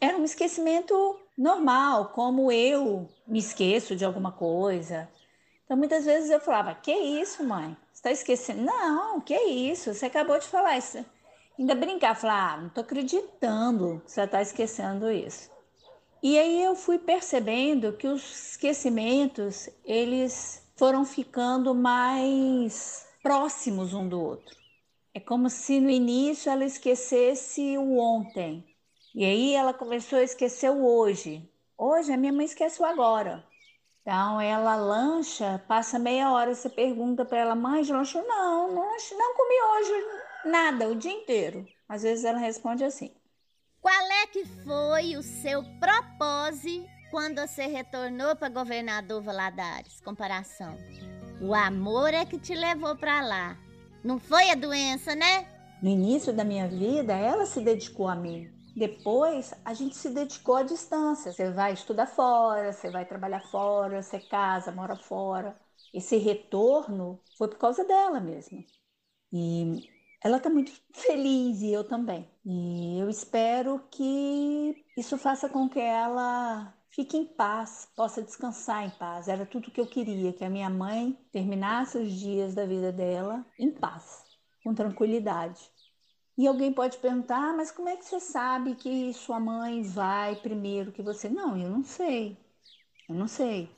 Era 0.00 0.16
um 0.16 0.24
esquecimento 0.24 1.18
normal, 1.36 2.10
como 2.10 2.52
eu 2.52 3.08
me 3.26 3.38
esqueço 3.38 3.96
de 3.96 4.04
alguma 4.04 4.32
coisa. 4.32 5.08
Então, 5.64 5.76
muitas 5.76 6.04
vezes 6.04 6.30
eu 6.30 6.40
falava: 6.40 6.74
Que 6.74 6.92
isso, 6.92 7.42
mãe? 7.44 7.76
Está 7.92 8.10
esquecendo? 8.10 8.62
Não, 8.62 9.20
que 9.20 9.36
isso? 9.36 9.92
Você 9.94 10.06
acabou 10.06 10.38
de 10.38 10.46
falar 10.46 10.78
isso. 10.78 11.04
Ainda 11.58 11.74
brincar, 11.74 12.14
falar: 12.14 12.54
ah, 12.54 12.56
Não 12.58 12.68
estou 12.68 12.82
acreditando 12.84 14.02
que 14.04 14.12
você 14.12 14.22
está 14.22 14.42
esquecendo 14.42 15.10
isso. 15.10 15.50
E 16.22 16.38
aí 16.38 16.62
eu 16.62 16.74
fui 16.74 16.98
percebendo 16.98 17.92
que 17.92 18.08
os 18.08 18.50
esquecimentos, 18.50 19.68
eles 19.84 20.62
foram 20.76 21.04
ficando 21.04 21.74
mais 21.74 23.06
próximos 23.22 23.94
um 23.94 24.08
do 24.08 24.20
outro. 24.20 24.56
É 25.14 25.20
como 25.20 25.48
se 25.48 25.80
no 25.80 25.90
início 25.90 26.50
ela 26.50 26.64
esquecesse 26.64 27.78
o 27.78 27.98
ontem. 27.98 28.64
E 29.14 29.24
aí 29.24 29.54
ela 29.54 29.72
começou 29.72 30.18
a 30.18 30.22
esquecer 30.22 30.70
o 30.70 30.84
hoje. 30.84 31.48
Hoje 31.76 32.12
a 32.12 32.16
minha 32.16 32.32
mãe 32.32 32.46
esquece 32.46 32.82
o 32.82 32.84
agora. 32.84 33.44
Então 34.02 34.40
ela 34.40 34.74
lancha, 34.74 35.62
passa 35.68 35.98
meia 35.98 36.32
hora, 36.32 36.54
você 36.54 36.68
pergunta 36.68 37.24
para 37.24 37.38
ela, 37.38 37.54
mãe, 37.54 37.82
de 37.82 37.92
lanche? 37.92 38.20
Não, 38.22 38.68
não, 38.68 38.96
não 39.16 39.34
comi 39.34 39.54
hoje 39.72 39.92
nada 40.44 40.88
o 40.88 40.94
dia 40.96 41.12
inteiro. 41.12 41.66
Às 41.88 42.02
vezes 42.02 42.24
ela 42.24 42.38
responde 42.38 42.84
assim. 42.84 43.12
Qual 43.80 43.94
é 43.94 44.26
que 44.26 44.44
foi 44.44 45.16
o 45.16 45.22
seu 45.22 45.62
propósito 45.78 46.98
quando 47.10 47.40
você 47.40 47.66
retornou 47.66 48.36
para 48.36 48.48
governador 48.48 49.22
Valadares, 49.22 50.00
comparação. 50.00 50.76
O 51.40 51.54
amor 51.54 52.12
é 52.12 52.24
que 52.24 52.38
te 52.38 52.54
levou 52.54 52.96
para 52.96 53.20
lá. 53.22 53.56
Não 54.04 54.18
foi 54.18 54.50
a 54.50 54.54
doença, 54.54 55.14
né? 55.14 55.46
No 55.82 55.88
início 55.88 56.32
da 56.32 56.44
minha 56.44 56.68
vida, 56.68 57.14
ela 57.14 57.46
se 57.46 57.60
dedicou 57.60 58.08
a 58.08 58.14
mim. 58.14 58.50
Depois, 58.76 59.54
a 59.64 59.72
gente 59.74 59.96
se 59.96 60.10
dedicou 60.10 60.56
à 60.56 60.62
distância. 60.62 61.32
Você 61.32 61.50
vai 61.50 61.72
estudar 61.72 62.06
fora, 62.06 62.72
você 62.72 62.90
vai 62.90 63.04
trabalhar 63.04 63.40
fora, 63.50 64.02
você 64.02 64.20
casa, 64.20 64.70
mora 64.70 64.96
fora. 64.96 65.56
Esse 65.94 66.16
retorno 66.16 67.20
foi 67.36 67.48
por 67.48 67.58
causa 67.58 67.84
dela 67.84 68.20
mesmo. 68.20 68.64
E 69.32 69.88
ela 70.22 70.38
está 70.38 70.50
muito 70.50 70.72
feliz 70.92 71.60
e 71.62 71.72
eu 71.72 71.84
também. 71.84 72.28
E 72.44 72.98
eu 72.98 73.08
espero 73.08 73.80
que 73.90 74.84
isso 74.96 75.16
faça 75.16 75.48
com 75.48 75.68
que 75.68 75.78
ela 75.78 76.74
fique 76.90 77.16
em 77.16 77.24
paz, 77.24 77.88
possa 77.94 78.22
descansar 78.22 78.84
em 78.84 78.90
paz. 78.90 79.28
Era 79.28 79.46
tudo 79.46 79.70
que 79.70 79.80
eu 79.80 79.86
queria, 79.86 80.32
que 80.32 80.44
a 80.44 80.50
minha 80.50 80.68
mãe 80.68 81.16
terminasse 81.30 81.98
os 81.98 82.12
dias 82.12 82.54
da 82.54 82.66
vida 82.66 82.90
dela 82.90 83.46
em 83.58 83.70
paz, 83.70 84.24
com 84.64 84.74
tranquilidade. 84.74 85.60
E 86.36 86.46
alguém 86.46 86.72
pode 86.72 86.98
perguntar, 86.98 87.50
ah, 87.50 87.52
mas 87.52 87.70
como 87.70 87.88
é 87.88 87.96
que 87.96 88.04
você 88.04 88.20
sabe 88.20 88.74
que 88.76 89.12
sua 89.12 89.40
mãe 89.40 89.82
vai 89.82 90.36
primeiro 90.36 90.92
que 90.92 91.02
você? 91.02 91.28
Não, 91.28 91.56
eu 91.56 91.68
não 91.68 91.82
sei. 91.84 92.36
Eu 93.08 93.14
não 93.14 93.26
sei. 93.26 93.68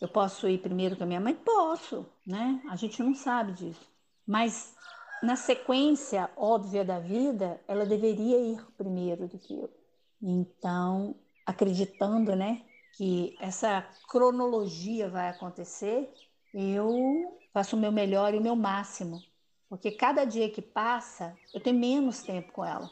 Eu 0.00 0.08
posso 0.08 0.48
ir 0.48 0.58
primeiro 0.58 0.96
que 0.96 1.02
a 1.02 1.06
minha 1.06 1.20
mãe? 1.20 1.34
Posso, 1.34 2.06
né? 2.26 2.62
A 2.68 2.76
gente 2.76 3.02
não 3.02 3.14
sabe 3.14 3.52
disso. 3.52 3.90
Mas 4.26 4.76
na 5.22 5.36
sequência 5.36 6.30
óbvia 6.36 6.84
da 6.84 6.98
vida, 6.98 7.60
ela 7.66 7.86
deveria 7.86 8.38
ir 8.38 8.64
primeiro 8.76 9.26
do 9.26 9.38
que 9.38 9.54
eu. 9.54 9.70
Então, 10.20 11.14
acreditando, 11.44 12.34
né, 12.34 12.62
que 12.96 13.36
essa 13.40 13.86
cronologia 14.08 15.08
vai 15.08 15.28
acontecer, 15.28 16.12
eu 16.52 17.38
faço 17.52 17.76
o 17.76 17.78
meu 17.78 17.92
melhor 17.92 18.34
e 18.34 18.38
o 18.38 18.42
meu 18.42 18.56
máximo, 18.56 19.22
porque 19.68 19.90
cada 19.90 20.24
dia 20.24 20.50
que 20.50 20.62
passa, 20.62 21.36
eu 21.52 21.60
tenho 21.60 21.78
menos 21.78 22.22
tempo 22.22 22.52
com 22.52 22.64
ela. 22.64 22.90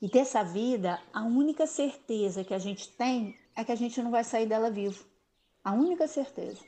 E 0.00 0.08
dessa 0.08 0.42
vida, 0.42 1.00
a 1.12 1.22
única 1.22 1.66
certeza 1.66 2.44
que 2.44 2.52
a 2.52 2.58
gente 2.58 2.88
tem 2.96 3.36
é 3.54 3.64
que 3.64 3.72
a 3.72 3.76
gente 3.76 4.02
não 4.02 4.10
vai 4.10 4.24
sair 4.24 4.46
dela 4.46 4.70
vivo. 4.70 5.04
A 5.64 5.72
única 5.72 6.06
certeza. 6.06 6.64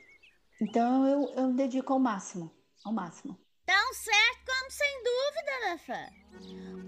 Então 0.59 1.07
eu, 1.07 1.29
eu 1.35 1.53
dedico 1.53 1.93
ao 1.93 1.99
máximo, 1.99 2.51
ao 2.83 2.91
máximo. 2.91 3.37
Tão 3.69 3.93
certo 3.93 4.39
como 4.47 4.71
sem 4.71 5.03
dúvida, 5.03 5.69
Rafa. 5.69 6.11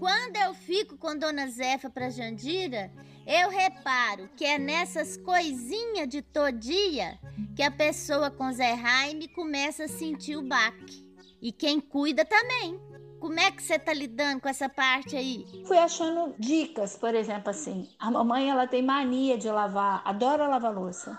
Quando 0.00 0.36
eu 0.36 0.52
fico 0.52 0.98
com 0.98 1.16
Dona 1.16 1.46
Zefa 1.46 1.88
para 1.88 2.10
Jandira, 2.10 2.90
eu 3.24 3.50
reparo 3.50 4.28
que 4.36 4.44
é 4.44 4.58
nessas 4.58 5.16
coisinhas 5.16 6.08
de 6.08 6.24
dia 6.58 7.20
que 7.54 7.62
a 7.62 7.70
pessoa 7.70 8.32
com 8.32 8.52
Zé 8.52 8.76
Jaime 8.76 9.28
começa 9.28 9.84
a 9.84 9.88
sentir 9.88 10.36
o 10.36 10.42
baque. 10.42 11.08
E 11.40 11.52
quem 11.52 11.78
cuida 11.80 12.24
também. 12.24 12.80
Como 13.20 13.38
é 13.38 13.52
que 13.52 13.62
você 13.62 13.78
tá 13.78 13.94
lidando 13.94 14.40
com 14.40 14.48
essa 14.48 14.68
parte 14.68 15.14
aí? 15.14 15.46
Fui 15.64 15.78
achando 15.78 16.34
dicas, 16.36 16.96
por 16.96 17.14
exemplo, 17.14 17.50
assim. 17.50 17.88
A 17.96 18.10
mamãe 18.10 18.50
ela 18.50 18.66
tem 18.66 18.82
mania 18.82 19.38
de 19.38 19.48
lavar, 19.48 20.02
adora 20.04 20.48
lavar 20.48 20.74
louça. 20.74 21.16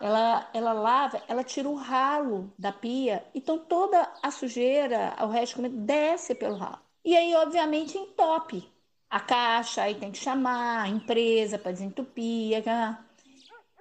Ela, 0.00 0.48
ela 0.54 0.72
lava, 0.72 1.22
ela 1.28 1.44
tira 1.44 1.68
o 1.68 1.74
ralo 1.74 2.52
da 2.58 2.72
pia, 2.72 3.22
então 3.34 3.58
toda 3.58 4.10
a 4.22 4.30
sujeira, 4.30 5.14
o 5.20 5.26
resto 5.26 5.50
de 5.50 5.56
comida 5.56 5.76
desce 5.76 6.34
pelo 6.34 6.56
ralo. 6.56 6.78
E 7.04 7.16
aí, 7.16 7.34
obviamente, 7.34 7.98
entope 7.98 8.66
a 9.10 9.20
caixa, 9.20 9.82
aí 9.82 9.94
tem 9.94 10.10
que 10.10 10.18
chamar 10.18 10.82
a 10.82 10.88
empresa 10.88 11.58
para 11.58 11.72
desentupir. 11.72 12.62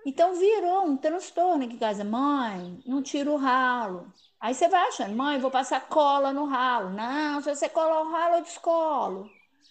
Então 0.05 0.33
virou 0.35 0.85
um 0.85 0.97
transtorno 0.97 1.63
aqui 1.63 1.75
em 1.75 1.77
casa. 1.77 2.03
Mãe, 2.03 2.81
não 2.85 3.01
tira 3.03 3.29
o 3.31 3.37
ralo. 3.37 4.11
Aí 4.39 4.53
você 4.53 4.67
vai 4.67 4.87
achando, 4.87 5.15
mãe, 5.15 5.39
vou 5.39 5.51
passar 5.51 5.87
cola 5.87 6.33
no 6.33 6.45
ralo. 6.45 6.89
Não, 6.89 7.41
se 7.41 7.53
você 7.53 7.69
colar 7.69 8.01
o 8.01 8.11
ralo, 8.11 8.35
eu 8.35 8.41
descolo. 8.41 9.29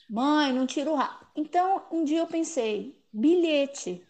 Mãe, 0.09 0.53
não 0.53 0.67
tira 0.67 0.91
o 0.91 0.95
ralo. 0.95 1.27
Então, 1.37 1.83
um 1.91 2.05
dia 2.05 2.21
eu 2.21 2.27
pensei, 2.27 3.03
bilhete. 3.13 4.07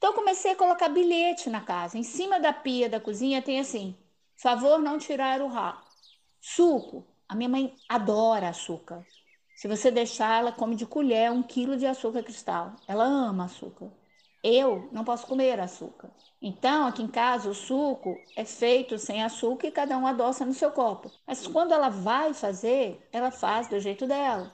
Então, 0.00 0.14
comecei 0.14 0.52
a 0.52 0.56
colocar 0.56 0.88
bilhete 0.88 1.50
na 1.50 1.60
casa. 1.60 1.98
Em 1.98 2.02
cima 2.02 2.40
da 2.40 2.54
pia 2.54 2.88
da 2.88 2.98
cozinha 2.98 3.42
tem 3.42 3.60
assim: 3.60 3.94
favor 4.34 4.78
não 4.78 4.96
tirar 4.96 5.42
o 5.42 5.46
ralo. 5.48 5.78
Suco. 6.40 7.06
A 7.28 7.34
minha 7.34 7.50
mãe 7.50 7.76
adora 7.86 8.48
açúcar. 8.48 9.06
Se 9.54 9.68
você 9.68 9.90
deixar, 9.90 10.40
ela 10.40 10.52
come 10.52 10.74
de 10.74 10.86
colher 10.86 11.30
um 11.30 11.42
quilo 11.42 11.76
de 11.76 11.84
açúcar 11.84 12.22
cristal. 12.22 12.76
Ela 12.88 13.04
ama 13.04 13.44
açúcar. 13.44 13.92
Eu 14.42 14.88
não 14.90 15.04
posso 15.04 15.26
comer 15.26 15.60
açúcar. 15.60 16.10
Então, 16.40 16.86
aqui 16.86 17.02
em 17.02 17.06
casa, 17.06 17.50
o 17.50 17.54
suco 17.54 18.16
é 18.34 18.46
feito 18.46 18.98
sem 18.98 19.22
açúcar 19.22 19.66
e 19.66 19.70
cada 19.70 19.98
um 19.98 20.06
adoça 20.06 20.46
no 20.46 20.54
seu 20.54 20.70
copo. 20.70 21.12
Mas 21.26 21.46
quando 21.46 21.72
ela 21.72 21.90
vai 21.90 22.32
fazer, 22.32 23.06
ela 23.12 23.30
faz 23.30 23.68
do 23.68 23.78
jeito 23.78 24.06
dela. 24.06 24.50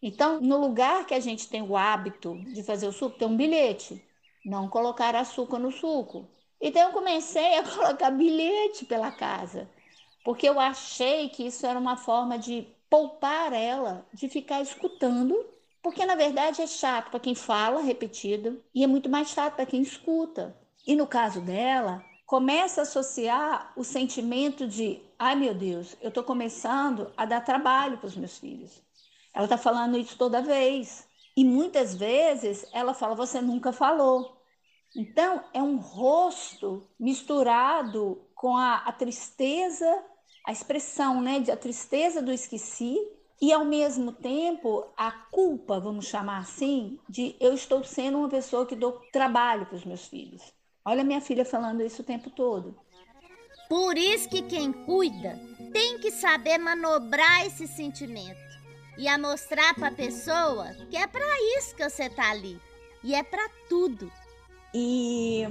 Então, 0.00 0.40
no 0.40 0.56
lugar 0.56 1.04
que 1.04 1.12
a 1.12 1.20
gente 1.20 1.50
tem 1.50 1.60
o 1.60 1.76
hábito 1.76 2.34
de 2.54 2.62
fazer 2.62 2.88
o 2.88 2.92
suco, 2.92 3.18
tem 3.18 3.28
um 3.28 3.36
bilhete. 3.36 4.02
Não 4.44 4.68
colocar 4.68 5.14
açúcar 5.14 5.58
no 5.58 5.70
suco. 5.70 6.28
Então, 6.60 6.82
eu 6.82 6.92
comecei 6.92 7.58
a 7.58 7.62
colocar 7.68 8.10
bilhete 8.10 8.84
pela 8.84 9.10
casa. 9.10 9.68
Porque 10.24 10.48
eu 10.48 10.60
achei 10.60 11.28
que 11.28 11.46
isso 11.46 11.66
era 11.66 11.78
uma 11.78 11.96
forma 11.96 12.38
de 12.38 12.66
poupar 12.90 13.52
ela 13.52 14.04
de 14.12 14.28
ficar 14.28 14.60
escutando, 14.60 15.46
porque 15.80 16.04
na 16.04 16.16
verdade 16.16 16.60
é 16.60 16.66
chato 16.66 17.10
para 17.10 17.20
quem 17.20 17.34
fala 17.34 17.80
repetido 17.80 18.62
e 18.74 18.82
é 18.82 18.86
muito 18.86 19.08
mais 19.08 19.28
chato 19.28 19.54
para 19.54 19.64
quem 19.64 19.80
escuta. 19.80 20.56
E 20.86 20.96
no 20.96 21.06
caso 21.06 21.40
dela, 21.40 22.04
começa 22.26 22.80
a 22.80 22.82
associar 22.82 23.72
o 23.76 23.84
sentimento 23.84 24.66
de: 24.66 25.00
ai 25.18 25.36
meu 25.36 25.54
Deus, 25.54 25.96
eu 26.02 26.08
estou 26.08 26.24
começando 26.24 27.12
a 27.16 27.24
dar 27.24 27.40
trabalho 27.42 27.96
para 27.98 28.08
os 28.08 28.16
meus 28.16 28.36
filhos. 28.38 28.82
Ela 29.32 29.44
está 29.44 29.56
falando 29.56 29.96
isso 29.96 30.16
toda 30.18 30.42
vez. 30.42 31.06
E 31.40 31.44
muitas 31.44 31.94
vezes 31.94 32.66
ela 32.70 32.92
fala: 32.92 33.14
você 33.14 33.40
nunca 33.40 33.72
falou. 33.72 34.36
Então, 34.94 35.42
é 35.54 35.62
um 35.62 35.78
rosto 35.78 36.86
misturado 36.98 38.20
com 38.34 38.58
a, 38.58 38.76
a 38.76 38.92
tristeza 38.92 39.86
a 40.46 40.52
expressão, 40.52 41.22
né, 41.22 41.42
a 41.50 41.56
tristeza 41.56 42.20
do 42.20 42.32
esqueci 42.32 42.96
e 43.40 43.52
ao 43.52 43.64
mesmo 43.64 44.12
tempo 44.12 44.86
a 44.96 45.10
culpa, 45.10 45.78
vamos 45.78 46.06
chamar 46.06 46.38
assim, 46.38 46.98
de 47.08 47.36
eu 47.40 47.54
estou 47.54 47.84
sendo 47.84 48.18
uma 48.18 48.28
pessoa 48.28 48.66
que 48.66 48.76
dou 48.76 49.00
trabalho 49.12 49.64
para 49.66 49.76
os 49.76 49.84
meus 49.84 50.06
filhos. 50.08 50.42
Olha 50.84 51.04
minha 51.04 51.20
filha 51.20 51.44
falando 51.44 51.82
isso 51.82 52.02
o 52.02 52.04
tempo 52.04 52.30
todo. 52.30 52.76
Por 53.68 53.96
isso 53.96 54.28
que 54.28 54.42
quem 54.42 54.72
cuida 54.72 55.38
tem 55.72 55.98
que 56.00 56.10
saber 56.10 56.58
manobrar 56.58 57.46
esse 57.46 57.68
sentimento 57.68 58.49
e 59.00 59.08
a 59.08 59.16
mostrar 59.16 59.74
para 59.74 59.88
a 59.88 59.92
pessoa 59.92 60.74
que 60.90 60.96
é 60.96 61.06
para 61.06 61.24
isso 61.56 61.74
que 61.74 61.88
você 61.88 62.10
tá 62.10 62.30
ali 62.30 62.60
e 63.02 63.14
é 63.14 63.22
para 63.22 63.48
tudo. 63.66 64.12
E 64.74 65.44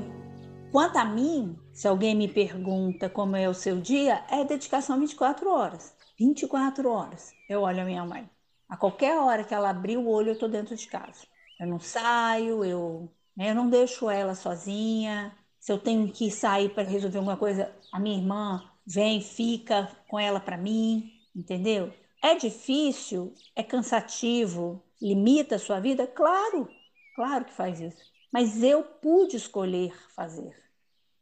quanto 0.72 0.98
a 0.98 1.04
mim, 1.04 1.58
se 1.74 1.88
alguém 1.88 2.16
me 2.16 2.28
pergunta 2.28 3.10
como 3.10 3.36
é 3.36 3.50
o 3.50 3.54
seu 3.56 3.82
dia, 3.82 4.24
é 4.30 4.46
dedicação 4.46 5.00
24 5.00 5.50
horas. 5.50 5.96
24 6.20 6.88
horas. 6.88 7.32
Eu 7.50 7.62
olho 7.62 7.82
a 7.82 7.86
minha 7.86 8.06
mãe. 8.06 8.30
A 8.70 8.78
qualquer 8.78 9.18
hora 9.18 9.44
que 9.44 9.54
ela 9.56 9.72
abrir 9.72 9.98
o 9.98 10.08
olho, 10.08 10.30
eu 10.30 10.38
tô 10.38 10.48
dentro 10.48 10.76
de 10.76 10.86
casa. 10.86 11.26
Eu 11.60 11.66
não 11.66 11.80
saio, 11.80 12.64
eu, 12.64 13.12
né, 13.36 13.50
eu 13.50 13.56
não 13.56 13.68
deixo 13.68 14.12
ela 14.12 14.36
sozinha. 14.36 15.36
Se 15.60 15.72
eu 15.72 15.80
tenho 15.80 16.12
que 16.12 16.30
sair 16.30 16.70
para 16.70 16.88
resolver 16.88 17.18
alguma 17.18 17.36
coisa, 17.36 17.76
a 17.92 18.00
minha 18.00 18.20
irmã 18.20 18.64
vem, 18.86 19.22
fica 19.22 19.90
com 20.08 20.20
ela 20.20 20.40
para 20.40 20.56
mim, 20.56 21.12
entendeu? 21.36 21.92
É 22.22 22.36
difícil, 22.36 23.34
é 23.56 23.64
cansativo, 23.64 24.84
limita 25.02 25.56
a 25.56 25.60
sua 25.60 25.80
vida? 25.80 26.06
Claro, 26.06 26.68
claro 27.16 27.46
que 27.46 27.54
faz 27.54 27.80
isso. 27.80 28.04
Mas 28.32 28.62
eu 28.62 28.84
pude 28.84 29.38
escolher 29.38 29.94
fazer. 30.14 30.54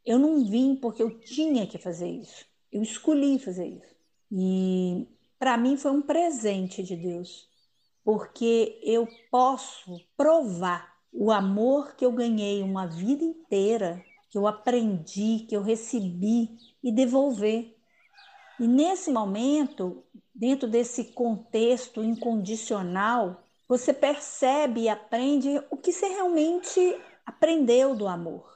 Eu 0.04 0.18
não 0.18 0.44
vim 0.44 0.74
porque 0.74 1.02
eu 1.02 1.20
tinha 1.20 1.66
que 1.66 1.78
fazer 1.78 2.08
isso. 2.08 2.44
Eu 2.72 2.82
escolhi 2.82 3.38
fazer 3.38 3.66
isso. 3.66 3.94
E 4.30 5.06
para 5.38 5.56
mim 5.56 5.76
foi 5.76 5.92
um 5.92 6.02
presente 6.02 6.82
de 6.82 6.96
Deus, 6.96 7.48
porque 8.04 8.80
eu 8.82 9.06
posso 9.30 10.00
provar 10.16 10.96
o 11.12 11.30
amor 11.30 11.94
que 11.94 12.04
eu 12.04 12.12
ganhei 12.12 12.62
uma 12.62 12.86
vida 12.86 13.24
inteira, 13.24 14.04
que 14.30 14.36
eu 14.36 14.46
aprendi, 14.46 15.46
que 15.48 15.56
eu 15.56 15.62
recebi 15.62 16.50
e 16.82 16.92
devolver. 16.92 17.76
E 18.60 18.66
nesse 18.66 19.10
momento, 19.10 20.04
dentro 20.38 20.68
desse 20.68 21.04
contexto 21.06 22.02
incondicional, 22.02 23.42
você 23.66 23.92
percebe 23.92 24.82
e 24.82 24.88
aprende 24.88 25.60
o 25.68 25.76
que 25.76 25.92
você 25.92 26.06
realmente 26.06 26.80
aprendeu 27.26 27.96
do 27.96 28.06
amor. 28.06 28.48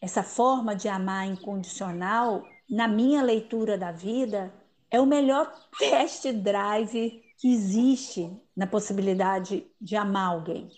Essa 0.00 0.22
forma 0.22 0.74
de 0.74 0.88
amar 0.88 1.26
incondicional, 1.26 2.42
na 2.68 2.88
minha 2.88 3.22
leitura 3.22 3.76
da 3.76 3.92
vida, 3.92 4.52
é 4.90 4.98
o 4.98 5.04
melhor 5.04 5.52
test 5.78 6.26
drive 6.32 7.22
que 7.38 7.52
existe 7.52 8.34
na 8.56 8.66
possibilidade 8.66 9.70
de 9.78 9.94
amar 9.94 10.32
alguém. 10.32 10.70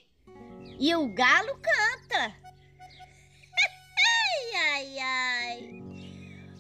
E 0.81 0.95
o 0.97 1.15
galo 1.15 1.57
canta. 1.61 2.35
ai, 4.11 4.75
ai, 4.75 4.99
ai. 4.99 5.83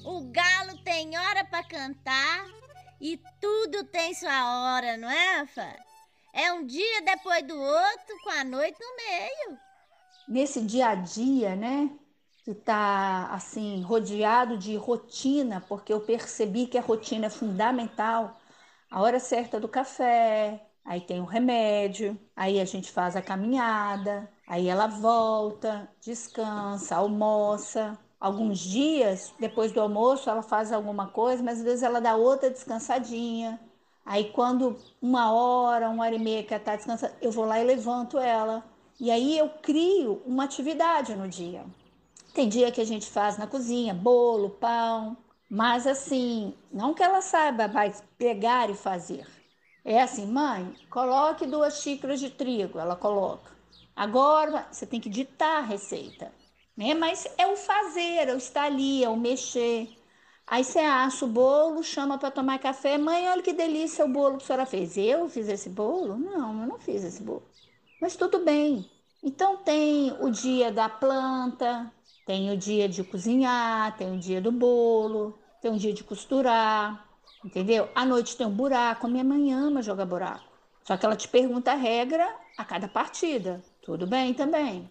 O 0.04 0.30
galo 0.30 0.78
tem 0.84 1.18
hora 1.18 1.44
para 1.44 1.64
cantar 1.64 2.58
e 3.00 3.20
tudo 3.40 3.84
tem 3.84 4.14
sua 4.14 4.74
hora, 4.74 4.96
não 4.96 5.10
é, 5.10 5.46
Fá? 5.46 5.76
É 6.32 6.52
um 6.52 6.66
dia 6.66 7.02
depois 7.02 7.46
do 7.46 7.58
outro, 7.58 8.18
com 8.22 8.30
a 8.30 8.44
noite 8.44 8.78
no 8.80 8.96
meio. 8.96 9.58
Nesse 10.28 10.60
dia 10.60 10.88
a 10.88 10.94
dia, 10.94 11.56
né? 11.56 11.90
Que 12.44 12.54
tá 12.54 13.28
assim, 13.32 13.82
rodeado 13.82 14.56
de 14.56 14.76
rotina, 14.76 15.60
porque 15.68 15.92
eu 15.92 16.00
percebi 16.00 16.66
que 16.66 16.78
a 16.78 16.82
rotina 16.82 17.26
é 17.26 17.30
fundamental. 17.30 18.38
A 18.90 19.00
hora 19.00 19.20
certa 19.20 19.60
do 19.60 19.68
café, 19.68 20.66
aí 20.84 21.00
tem 21.00 21.20
o 21.20 21.24
remédio, 21.24 22.18
aí 22.34 22.60
a 22.60 22.64
gente 22.64 22.90
faz 22.90 23.16
a 23.16 23.22
caminhada, 23.22 24.30
aí 24.46 24.68
ela 24.68 24.86
volta, 24.86 25.90
descansa, 26.00 26.96
almoça, 26.96 27.98
alguns 28.20 28.58
dias, 28.58 29.32
depois 29.38 29.72
do 29.72 29.80
almoço, 29.80 30.28
ela 30.28 30.42
faz 30.42 30.72
alguma 30.72 31.08
coisa, 31.08 31.42
mas 31.42 31.58
às 31.58 31.64
vezes 31.64 31.82
ela 31.82 32.00
dá 32.00 32.16
outra 32.16 32.50
descansadinha. 32.50 33.60
Aí, 34.04 34.30
quando 34.32 34.76
uma 35.00 35.32
hora, 35.32 35.88
uma 35.90 36.04
hora 36.04 36.14
e 36.14 36.18
meia 36.18 36.42
que 36.42 36.52
ela 36.54 36.60
está 36.60 36.76
descansando, 36.76 37.12
eu 37.20 37.30
vou 37.30 37.44
lá 37.44 37.60
e 37.60 37.64
levanto 37.64 38.18
ela. 38.18 38.64
E 38.98 39.10
aí 39.10 39.38
eu 39.38 39.48
crio 39.62 40.22
uma 40.26 40.44
atividade 40.44 41.14
no 41.14 41.28
dia. 41.28 41.64
Tem 42.34 42.48
dia 42.48 42.72
que 42.72 42.80
a 42.80 42.86
gente 42.86 43.06
faz 43.06 43.38
na 43.38 43.46
cozinha, 43.46 43.94
bolo, 43.94 44.50
pão, 44.50 45.16
mas 45.50 45.86
assim, 45.86 46.54
não 46.72 46.94
que 46.94 47.02
ela 47.02 47.20
saiba, 47.20 47.68
vai 47.68 47.92
pegar 48.16 48.70
e 48.70 48.74
fazer. 48.74 49.26
É 49.84 50.02
assim, 50.02 50.26
mãe, 50.26 50.74
coloque 50.90 51.46
duas 51.46 51.80
xícaras 51.80 52.20
de 52.20 52.30
trigo, 52.30 52.78
ela 52.78 52.96
coloca. 52.96 53.50
Agora 53.94 54.66
você 54.70 54.86
tem 54.86 55.00
que 55.00 55.08
ditar 55.08 55.58
a 55.58 55.66
receita 55.66 56.32
né? 56.78 56.94
Mas 56.94 57.26
é 57.36 57.46
o 57.48 57.56
fazer, 57.56 58.28
é 58.28 58.34
o 58.34 58.38
estar 58.38 58.62
ali, 58.62 59.02
é 59.02 59.08
o 59.08 59.16
mexer. 59.16 59.88
Aí 60.46 60.62
você 60.62 60.78
assa 60.78 61.24
o 61.24 61.28
bolo, 61.28 61.82
chama 61.82 62.16
para 62.16 62.30
tomar 62.30 62.58
café. 62.60 62.96
Mãe, 62.96 63.28
olha 63.28 63.42
que 63.42 63.52
delícia 63.52 64.04
o 64.04 64.08
bolo 64.08 64.38
que 64.38 64.44
a 64.44 64.46
senhora 64.46 64.64
fez. 64.64 64.96
Eu 64.96 65.28
fiz 65.28 65.48
esse 65.48 65.68
bolo? 65.68 66.16
Não, 66.16 66.62
eu 66.62 66.66
não 66.68 66.78
fiz 66.78 67.02
esse 67.04 67.20
bolo. 67.22 67.42
Mas 68.00 68.14
tudo 68.16 68.44
bem. 68.44 68.88
Então 69.22 69.56
tem 69.58 70.16
o 70.20 70.30
dia 70.30 70.70
da 70.70 70.88
planta, 70.88 71.92
tem 72.24 72.50
o 72.52 72.56
dia 72.56 72.88
de 72.88 73.02
cozinhar, 73.02 73.96
tem 73.96 74.14
o 74.14 74.18
dia 74.18 74.40
do 74.40 74.52
bolo, 74.52 75.36
tem 75.60 75.72
o 75.72 75.76
dia 75.76 75.92
de 75.92 76.04
costurar, 76.04 77.04
entendeu? 77.44 77.88
À 77.94 78.06
noite 78.06 78.36
tem 78.36 78.46
um 78.46 78.54
buraco. 78.54 79.06
A 79.06 79.10
minha 79.10 79.24
mãe 79.24 79.52
ama 79.52 79.82
jogar 79.82 80.06
buraco. 80.06 80.44
Só 80.84 80.96
que 80.96 81.04
ela 81.04 81.16
te 81.16 81.28
pergunta 81.28 81.72
a 81.72 81.74
regra 81.74 82.34
a 82.56 82.64
cada 82.64 82.88
partida. 82.88 83.62
Tudo 83.82 84.06
bem 84.06 84.32
também. 84.32 84.88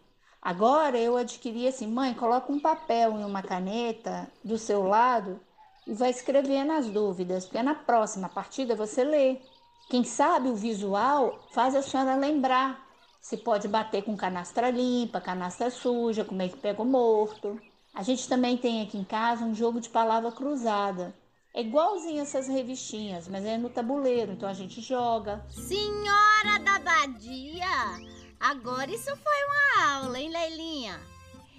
Agora 0.48 0.98
eu 0.98 1.18
adquiri 1.18 1.68
assim, 1.68 1.88
mãe, 1.88 2.14
coloca 2.14 2.50
um 2.50 2.58
papel 2.58 3.20
e 3.20 3.26
uma 3.26 3.44
caneta 3.44 4.32
do 4.42 4.58
seu 4.58 4.88
lado 4.88 5.42
e 5.86 5.94
vai 5.94 6.10
escrevendo 6.10 6.72
as 6.72 6.88
dúvidas, 6.88 7.44
porque 7.44 7.62
na 7.62 7.76
próxima 7.76 8.30
partida 8.30 8.74
você 8.74 9.04
lê. 9.04 9.42
Quem 9.90 10.06
sabe 10.06 10.48
o 10.48 10.56
visual 10.56 11.38
faz 11.52 11.76
a 11.76 11.82
senhora 11.82 12.16
lembrar 12.16 12.82
se 13.20 13.36
pode 13.36 13.68
bater 13.68 14.06
com 14.06 14.16
canastra 14.16 14.70
limpa, 14.70 15.20
canastra 15.20 15.70
suja, 15.70 16.24
como 16.24 16.42
é 16.42 16.48
que 16.48 16.56
pega 16.56 16.82
o 16.82 16.86
morto. 16.86 17.60
A 17.94 18.02
gente 18.02 18.30
também 18.30 18.56
tem 18.56 18.82
aqui 18.82 18.98
em 18.98 19.04
casa 19.04 19.44
um 19.44 19.54
jogo 19.54 19.82
de 19.82 19.90
palavra 19.90 20.32
cruzada. 20.32 21.14
É 21.54 21.60
igualzinho 21.60 22.22
essas 22.22 22.48
revistinhas, 22.48 23.28
mas 23.28 23.44
é 23.44 23.58
no 23.58 23.70
tabuleiro, 23.70 24.32
então 24.32 24.48
a 24.48 24.54
gente 24.54 24.80
joga. 24.80 25.46
Senhora 25.50 26.58
da 26.64 26.80
Badia! 26.80 28.17
Agora 28.40 28.92
isso 28.92 29.16
foi 29.16 29.44
uma 29.46 29.96
aula, 29.96 30.20
hein, 30.20 30.30
Leilinha? 30.30 31.00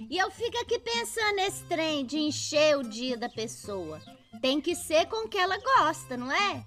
E 0.09 0.17
eu 0.17 0.31
fico 0.31 0.57
aqui 0.59 0.79
pensando 0.79 1.37
nesse 1.37 1.65
trem 1.65 2.07
de 2.07 2.19
encher 2.19 2.79
o 2.79 2.83
dia 2.83 3.17
da 3.17 3.29
pessoa. 3.29 4.01
Tem 4.41 4.61
que 4.61 4.77
ser 4.77 5.07
com 5.07 5.27
o 5.27 5.29
que 5.29 5.37
ela 5.37 5.59
gosta, 5.59 6.17
não 6.17 6.31
é? 6.31 6.65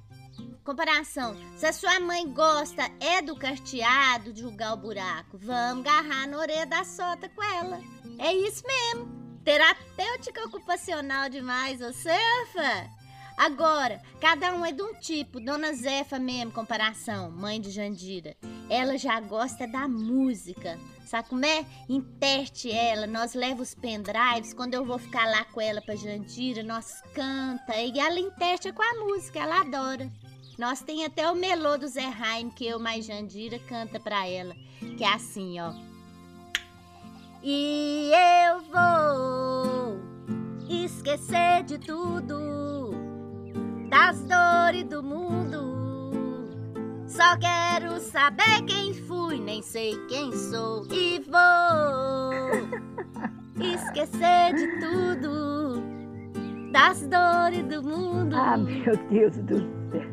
Comparação, 0.63 1.35
se 1.55 1.65
a 1.65 1.73
sua 1.73 1.99
mãe 1.99 2.27
gosta 2.31 2.83
é 2.99 3.21
do 3.21 3.35
carteado, 3.35 4.31
de 4.31 4.41
julgar 4.41 4.73
o 4.73 4.77
buraco, 4.77 5.37
vamos 5.37 5.85
agarrar 5.85 6.27
na 6.27 6.37
orelha 6.37 6.65
da 6.65 6.83
sota 6.83 7.27
com 7.29 7.41
ela. 7.41 7.79
É 8.19 8.33
isso 8.33 8.63
mesmo. 8.67 9.39
Terapêutica 9.43 10.45
ocupacional 10.45 11.29
demais, 11.29 11.79
você, 11.79 12.15
Fã? 12.53 13.00
Agora, 13.41 13.99
cada 14.19 14.53
um 14.53 14.63
é 14.63 14.71
de 14.71 14.83
um 14.83 14.93
tipo. 14.93 15.39
Dona 15.39 15.73
Zefa 15.73 16.19
mesmo, 16.19 16.51
comparação, 16.51 17.31
mãe 17.31 17.59
de 17.59 17.71
Jandira. 17.71 18.37
Ela 18.69 18.99
já 18.99 19.19
gosta 19.19 19.67
da 19.67 19.87
música. 19.87 20.77
Sabe 21.03 21.27
como 21.27 21.43
é? 21.43 21.65
Interte 21.89 22.71
ela, 22.71 23.07
nós 23.07 23.33
leva 23.33 23.63
os 23.63 23.73
pendrives. 23.73 24.53
Quando 24.53 24.75
eu 24.75 24.85
vou 24.85 24.99
ficar 24.99 25.25
lá 25.27 25.43
com 25.45 25.59
ela 25.59 25.81
pra 25.81 25.95
Jandira, 25.95 26.61
nós 26.61 27.01
canta. 27.15 27.75
E 27.77 27.99
ela 27.99 28.19
interte 28.19 28.71
com 28.71 28.83
a 28.83 29.05
música, 29.07 29.39
ela 29.39 29.61
adora. 29.61 30.07
Nós 30.59 30.83
tem 30.83 31.03
até 31.03 31.27
o 31.27 31.33
melô 31.33 31.79
do 31.79 31.87
Zé 31.87 32.09
Raim, 32.09 32.51
que 32.51 32.67
eu 32.67 32.77
mais 32.77 33.07
Jandira 33.07 33.57
canta 33.57 33.99
pra 33.99 34.27
ela. 34.27 34.55
Que 34.99 35.03
é 35.03 35.13
assim, 35.13 35.59
ó. 35.59 35.73
E 37.41 38.11
eu 38.45 38.61
vou 38.71 39.99
esquecer 40.69 41.63
de 41.63 41.79
tudo 41.79 42.80
das 44.01 44.19
dores 44.21 44.83
do 44.85 45.03
mundo. 45.03 46.49
Só 47.07 47.37
quero 47.37 47.99
saber 47.99 48.63
quem 48.65 48.95
fui, 48.95 49.39
nem 49.39 49.61
sei 49.61 49.95
quem 50.07 50.31
sou 50.31 50.87
e 50.91 51.19
vou 51.19 52.31
esquecer 53.63 54.55
de 54.55 54.79
tudo 54.79 55.83
das 56.71 57.05
dores 57.05 57.63
do 57.65 57.83
mundo. 57.83 58.35
Ah, 58.35 58.57
meu 58.57 58.97
Deus 59.07 59.37
do 59.37 59.59
céu. 59.91 60.09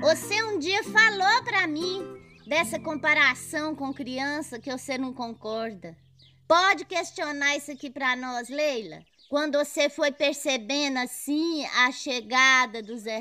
Você 0.00 0.42
um 0.42 0.58
dia 0.58 0.82
falou 0.82 1.44
para 1.44 1.68
mim 1.68 2.04
dessa 2.48 2.80
comparação 2.80 3.76
com 3.76 3.94
criança 3.94 4.58
que 4.58 4.72
você 4.72 4.98
não 4.98 5.12
concorda. 5.12 5.96
Pode 6.48 6.84
questionar 6.84 7.56
isso 7.56 7.70
aqui 7.70 7.88
para 7.88 8.16
nós, 8.16 8.48
Leila? 8.48 9.04
Quando 9.28 9.58
você 9.58 9.88
foi 9.88 10.10
percebendo 10.10 10.98
assim 10.98 11.64
a 11.66 11.92
chegada 11.92 12.82
do 12.82 12.96
Zé? 12.96 13.20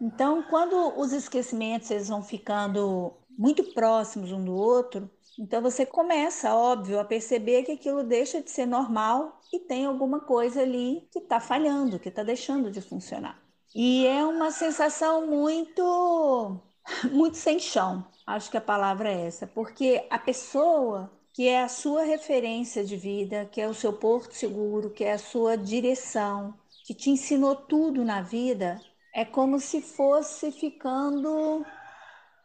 Então, 0.00 0.42
quando 0.44 0.98
os 0.98 1.12
esquecimentos 1.12 1.90
eles 1.90 2.08
vão 2.08 2.22
ficando 2.22 3.12
muito 3.38 3.64
próximos 3.72 4.30
um 4.32 4.44
do 4.44 4.54
outro, 4.54 5.10
então 5.38 5.60
você 5.62 5.84
começa, 5.84 6.54
óbvio, 6.54 7.00
a 7.00 7.04
perceber 7.04 7.64
que 7.64 7.72
aquilo 7.72 8.04
deixa 8.04 8.40
de 8.42 8.50
ser 8.50 8.66
normal 8.66 9.40
e 9.52 9.58
tem 9.58 9.86
alguma 9.86 10.20
coisa 10.20 10.62
ali 10.62 11.08
que 11.10 11.18
está 11.18 11.40
falhando, 11.40 11.98
que 11.98 12.08
está 12.08 12.22
deixando 12.22 12.70
de 12.70 12.80
funcionar. 12.80 13.40
E 13.74 14.06
é 14.06 14.24
uma 14.24 14.50
sensação 14.50 15.26
muito, 15.26 16.60
muito 17.10 17.36
sem 17.36 17.58
chão. 17.58 18.06
Acho 18.26 18.50
que 18.50 18.56
a 18.56 18.60
palavra 18.60 19.10
é 19.10 19.26
essa, 19.26 19.46
porque 19.46 20.06
a 20.08 20.18
pessoa 20.18 21.10
que 21.34 21.48
é 21.48 21.62
a 21.62 21.68
sua 21.68 22.04
referência 22.04 22.84
de 22.84 22.96
vida, 22.96 23.44
que 23.50 23.60
é 23.60 23.68
o 23.68 23.74
seu 23.74 23.92
porto 23.92 24.32
seguro, 24.34 24.90
que 24.90 25.02
é 25.02 25.12
a 25.12 25.18
sua 25.18 25.56
direção, 25.56 26.54
que 26.86 26.94
te 26.94 27.10
ensinou 27.10 27.56
tudo 27.56 28.04
na 28.04 28.22
vida, 28.22 28.80
é 29.12 29.24
como 29.24 29.58
se 29.58 29.82
fosse 29.82 30.52
ficando 30.52 31.66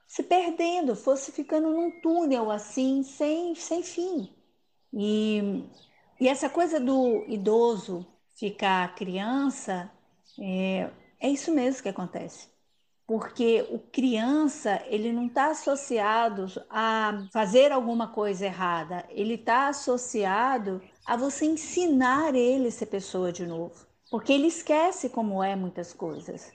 se 0.08 0.24
perdendo, 0.24 0.96
fosse 0.96 1.32
ficando 1.32 1.70
num 1.70 2.02
túnel 2.02 2.50
assim, 2.50 3.04
sem, 3.04 3.54
sem 3.54 3.84
fim. 3.84 4.28
E, 4.92 5.64
e 6.20 6.28
essa 6.28 6.50
coisa 6.50 6.80
do 6.80 7.26
idoso 7.28 8.04
ficar 8.36 8.96
criança, 8.96 9.92
é, 10.40 10.90
é 11.20 11.30
isso 11.30 11.52
mesmo 11.52 11.84
que 11.84 11.90
acontece. 11.90 12.50
Porque 13.10 13.66
o 13.72 13.80
criança, 13.80 14.84
ele 14.86 15.12
não 15.12 15.26
está 15.26 15.48
associado 15.48 16.46
a 16.70 17.26
fazer 17.34 17.72
alguma 17.72 18.10
coisa 18.10 18.46
errada, 18.46 19.04
ele 19.10 19.34
está 19.34 19.68
associado 19.68 20.80
a 21.08 21.18
você 21.18 21.46
ensinar 21.46 22.36
ele 22.36 22.68
a 22.68 22.72
ser 22.72 22.86
pessoa 22.86 23.32
de 23.32 23.48
novo. 23.48 23.88
Porque 24.12 24.32
ele 24.32 24.46
esquece 24.46 25.10
como 25.10 25.44
é 25.44 25.56
muitas 25.56 25.92
coisas. 25.92 26.52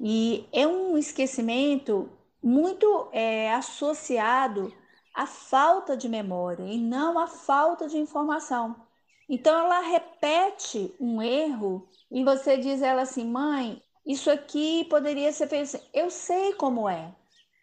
E 0.00 0.48
é 0.54 0.66
um 0.66 0.96
esquecimento 0.96 2.08
muito 2.42 3.10
é, 3.12 3.52
associado 3.52 4.72
à 5.14 5.26
falta 5.26 5.94
de 5.98 6.08
memória 6.08 6.64
e 6.64 6.78
não 6.78 7.18
à 7.18 7.26
falta 7.26 7.88
de 7.88 7.98
informação. 7.98 8.74
Então 9.28 9.54
ela 9.54 9.80
repete 9.80 10.94
um 10.98 11.20
erro 11.20 11.86
e 12.10 12.24
você 12.24 12.56
diz 12.56 12.80
ela 12.80 13.02
assim, 13.02 13.26
mãe, 13.26 13.82
isso 14.06 14.30
aqui 14.30 14.84
poderia 14.84 15.32
ser 15.32 15.48
feito 15.48 15.62
assim. 15.62 15.80
Eu 15.92 16.10
sei 16.10 16.54
como 16.54 16.88
é. 16.88 17.14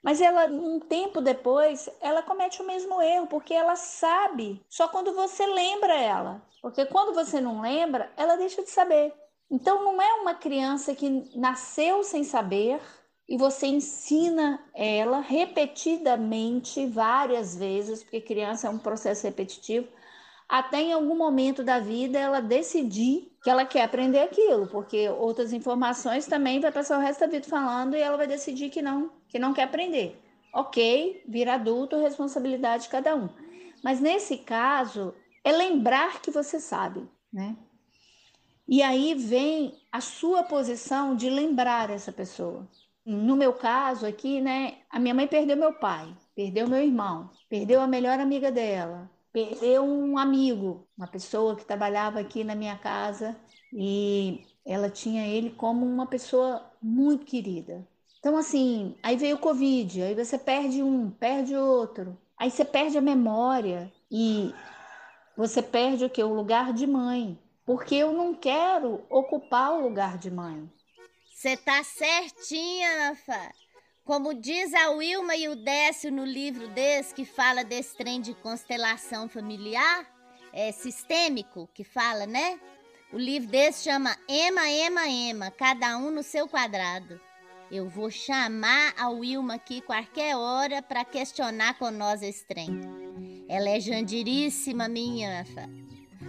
Mas 0.04 0.20
ela, 0.20 0.46
um 0.48 0.80
tempo 0.80 1.22
depois, 1.22 1.88
ela 2.02 2.24
comete 2.24 2.62
o 2.62 2.66
mesmo 2.66 3.00
erro, 3.02 3.28
porque 3.28 3.54
ela 3.54 3.76
sabe 3.76 4.60
só 4.68 4.88
quando 4.88 5.14
você 5.14 5.46
lembra 5.46 5.96
ela. 5.96 6.42
Porque 6.62 6.86
quando 6.86 7.14
você 7.14 7.40
não 7.40 7.62
lembra, 7.62 8.12
ela 8.18 8.36
deixa 8.36 8.64
de 8.64 8.70
saber. 8.70 9.14
Então 9.50 9.84
não 9.84 10.02
é 10.02 10.14
uma 10.22 10.34
criança 10.34 10.96
que 10.96 11.30
nasceu 11.38 12.04
sem 12.04 12.24
saber, 12.24 12.82
e 13.28 13.38
você 13.38 13.68
ensina 13.68 14.62
ela 14.74 15.20
repetidamente, 15.20 16.86
várias 16.86 17.56
vezes, 17.56 18.04
porque 18.04 18.20
criança 18.20 18.68
é 18.68 18.70
um 18.70 18.78
processo 18.78 19.26
repetitivo, 19.26 19.88
até 20.50 20.82
em 20.82 20.94
algum 20.94 21.16
momento 21.16 21.64
da 21.64 21.80
vida 21.80 22.20
ela 22.20 22.42
decidir 22.42 23.31
que 23.44 23.50
ela 23.50 23.66
quer 23.66 23.84
aprender 23.84 24.20
aquilo, 24.20 24.68
porque 24.68 25.10
outras 25.10 25.52
informações 25.52 26.28
também 26.28 26.60
vai 26.60 26.72
passar 26.72 26.98
o 26.98 27.02
resto 27.02 27.22
da 27.22 27.28
vida 27.28 27.48
falando 27.48 27.96
e 27.96 28.02
ela 28.02 28.18
vai 28.18 28.28
decidir 28.28 28.70
que 28.70 28.82
não, 28.82 29.12
que 29.28 29.40
não 29.40 29.54
quer 29.54 29.64
aprender. 29.64 30.22
Ok, 30.54 31.24
vira 31.28 31.56
adulto, 31.56 32.00
responsabilidade 32.00 32.84
de 32.84 32.90
cada 32.90 33.16
um. 33.16 33.30
Mas 33.84 34.00
nesse 34.00 34.38
caso, 34.38 35.14
é 35.44 35.52
lembrar 35.52 36.22
que 36.22 36.30
você 36.30 36.60
sabe, 36.60 37.08
né? 37.34 37.56
E 38.68 38.82
aí 38.82 39.16
vem 39.16 39.74
a 39.92 40.00
sua 40.00 40.44
posição 40.44 41.16
de 41.16 41.30
lembrar 41.30 41.90
essa 41.90 42.12
pessoa. 42.12 42.70
No 43.04 43.36
meu 43.36 43.54
caso 43.54 44.06
aqui, 44.06 44.40
né, 44.40 44.78
a 44.90 45.00
minha 45.00 45.14
mãe 45.14 45.28
perdeu 45.28 45.58
meu 45.58 45.74
pai, 45.74 46.16
perdeu 46.36 46.68
meu 46.68 46.82
irmão, 46.82 47.32
perdeu 47.50 47.82
a 47.82 47.88
melhor 47.88 48.20
amiga 48.20 48.52
dela, 48.52 49.10
perdeu 49.32 49.84
um 49.84 50.18
amigo, 50.18 50.88
uma 50.98 51.08
pessoa 51.08 51.56
que 51.56 51.66
trabalhava 51.66 52.20
aqui 52.20 52.44
na 52.44 52.56
minha 52.56 52.78
casa 52.78 53.36
e 53.74 54.46
ela 54.66 54.90
tinha 54.90 55.26
ele 55.28 55.52
como 55.52 55.86
uma 55.86 56.06
pessoa 56.06 56.70
muito 56.82 57.26
querida. 57.26 57.88
Então, 58.20 58.38
assim, 58.38 58.96
aí 59.02 59.16
veio 59.18 59.36
o 59.36 59.40
Covid, 59.40 60.04
aí 60.04 60.14
você 60.14 60.38
perde 60.38 60.84
um, 60.84 61.10
perde 61.10 61.56
outro, 61.56 62.18
aí 62.38 62.52
você 62.52 62.64
perde 62.64 62.98
a 62.98 63.02
memória 63.02 63.92
e 64.12 64.54
você 65.36 65.62
perde 65.62 66.06
o 66.06 66.10
que? 66.10 66.24
O 66.24 66.34
lugar 66.34 66.74
de 66.74 66.86
mãe. 66.86 67.40
Porque 67.66 67.96
eu 67.96 68.12
não 68.12 68.34
quero 68.34 69.06
ocupar 69.10 69.74
o 69.74 69.82
lugar 69.82 70.18
de 70.18 70.30
mãe. 70.30 70.70
Você 71.34 71.56
tá 71.58 71.84
certinha, 71.84 73.10
Nafa. 73.10 73.52
Como 74.04 74.34
diz 74.34 74.74
a 74.74 74.90
Wilma 74.90 75.36
e 75.36 75.48
o 75.48 75.56
Décio 75.56 76.12
no 76.12 76.26
livro 76.26 76.68
desse 76.70 77.14
que 77.14 77.24
fala 77.24 77.64
desse 77.64 77.96
trem 77.96 78.20
de 78.20 78.34
constelação 78.34 79.30
familiar, 79.30 80.06
é 80.52 80.72
sistêmico 80.72 81.70
que 81.74 81.84
fala, 81.84 82.26
né? 82.26 82.60
O 83.14 83.18
livro 83.18 83.48
desse 83.48 83.84
chama 83.84 84.18
Ema, 84.28 84.68
Ema, 84.70 85.08
Ema, 85.08 85.52
cada 85.52 85.98
um 85.98 86.10
no 86.10 86.24
seu 86.24 86.48
quadrado. 86.48 87.22
Eu 87.72 87.88
vou 87.88 88.10
chamar 88.10 88.94
a 88.98 89.10
Wilma 89.10 89.54
aqui 89.54 89.82
qualquer 89.82 90.36
hora 90.36 90.82
para 90.82 91.06
questionar 91.06 91.78
com 91.78 91.92
nós 91.92 92.24
esse 92.24 92.44
trem. 92.46 92.82
Ela 93.48 93.70
é 93.70 93.80
jandiríssima, 93.80 94.88
minha. 94.88 95.44
Nafa. 95.44 95.81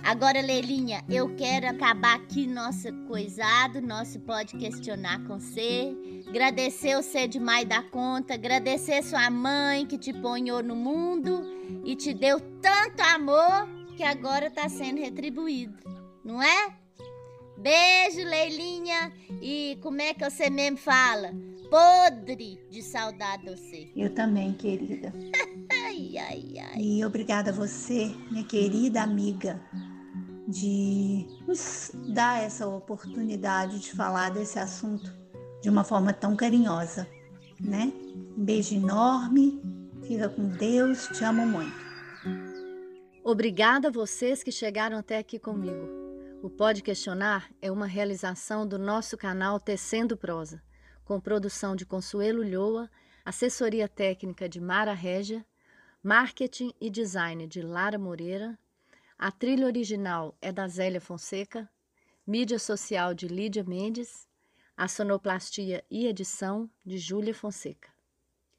Agora, 0.05 0.41
Lelinha, 0.41 1.05
eu 1.09 1.35
quero 1.37 1.69
acabar 1.69 2.17
aqui 2.17 2.45
nosso 2.45 2.93
coisado, 3.07 3.81
nosso 3.81 4.19
pode 4.21 4.57
questionar 4.57 5.23
com 5.25 5.39
você. 5.39 5.97
Agradecer 6.29 6.97
você 6.97 7.29
demais 7.29 7.69
da 7.69 7.83
conta, 7.83 8.35
agradecer 8.35 9.03
sua 9.05 9.31
mãe 9.31 9.87
que 9.87 9.97
te 9.97 10.13
ponhou 10.13 10.61
no 10.61 10.75
mundo 10.75 11.45
e 11.85 11.95
te 11.95 12.13
deu 12.13 12.41
tanto 12.61 13.01
amor 13.01 13.69
que 13.97 14.03
agora 14.03 14.51
tá 14.51 14.69
sendo 14.69 14.99
retribuído, 15.01 15.79
não 16.25 16.43
é? 16.43 16.75
Beijo, 17.57 18.29
Leilinha. 18.29 19.13
E 19.41 19.79
como 19.81 20.01
é 20.01 20.13
que 20.15 20.29
você 20.29 20.51
mesmo 20.51 20.79
fala? 20.79 21.33
Podre 21.71 22.59
de 22.69 22.83
saudade 22.83 23.45
de 23.45 23.51
você. 23.51 23.89
Eu 23.95 24.13
também, 24.13 24.53
querida. 24.53 25.13
ai, 25.71 26.19
ai, 26.19 26.55
ai. 26.59 26.81
E 26.83 27.05
obrigada 27.05 27.51
a 27.51 27.55
você, 27.55 28.13
minha 28.31 28.45
querida 28.45 29.01
amiga 29.01 29.63
de 30.53 31.27
nos 31.49 31.91
dar 32.09 32.43
essa 32.43 32.69
oportunidade 32.69 33.79
de 33.79 33.93
falar 33.93 34.31
desse 34.31 34.59
assunto 34.59 35.11
de 35.63 35.71
uma 35.71 35.83
forma 35.83 36.13
tão 36.13 36.37
carinhosa, 36.37 37.09
né? 37.59 37.91
Um 38.37 38.45
beijo 38.45 38.75
enorme, 38.75 39.63
fica 40.03 40.29
com 40.29 40.49
Deus, 40.49 41.09
te 41.09 41.25
amo 41.25 41.47
muito. 41.47 41.81
Obrigada 43.25 43.89
a 43.89 43.91
vocês 43.91 44.43
que 44.43 44.53
chegaram 44.53 44.99
até 44.99 45.17
aqui 45.17 45.39
comigo. 45.39 45.89
O 46.43 46.51
Pode 46.51 46.83
Questionar 46.83 47.49
é 47.63 47.71
uma 47.71 47.87
realização 47.87 48.67
do 48.67 48.79
nosso 48.79 49.17
canal 49.17 49.59
Tecendo 49.59 50.17
Prosa, 50.17 50.63
com 51.05 51.21
produção 51.21 51.75
de 51.75 51.87
Consuelo 51.87 52.43
Lhoa, 52.43 52.91
assessoria 53.25 53.89
técnica 53.89 54.49
de 54.49 54.61
Mara 54.61 54.93
Régia, 54.93 55.47
marketing 56.03 56.73
e 56.81 56.91
design 56.91 57.47
de 57.47 57.63
Lara 57.63 57.99
Moreira, 57.99 58.59
a 59.23 59.31
trilha 59.31 59.67
original 59.67 60.37
é 60.43 60.51
da 60.51 60.67
Zélia 60.67 61.01
Fonseca, 61.01 61.71
mídia 62.27 62.59
social 62.59 63.15
de 63.15 63.29
Lídia 63.29 63.63
Mendes, 63.63 64.27
a 64.77 64.89
sonoplastia 64.89 65.85
e 65.89 66.09
edição 66.09 66.69
de 66.85 66.99
Júlia 66.99 67.33
Fonseca. 67.33 67.89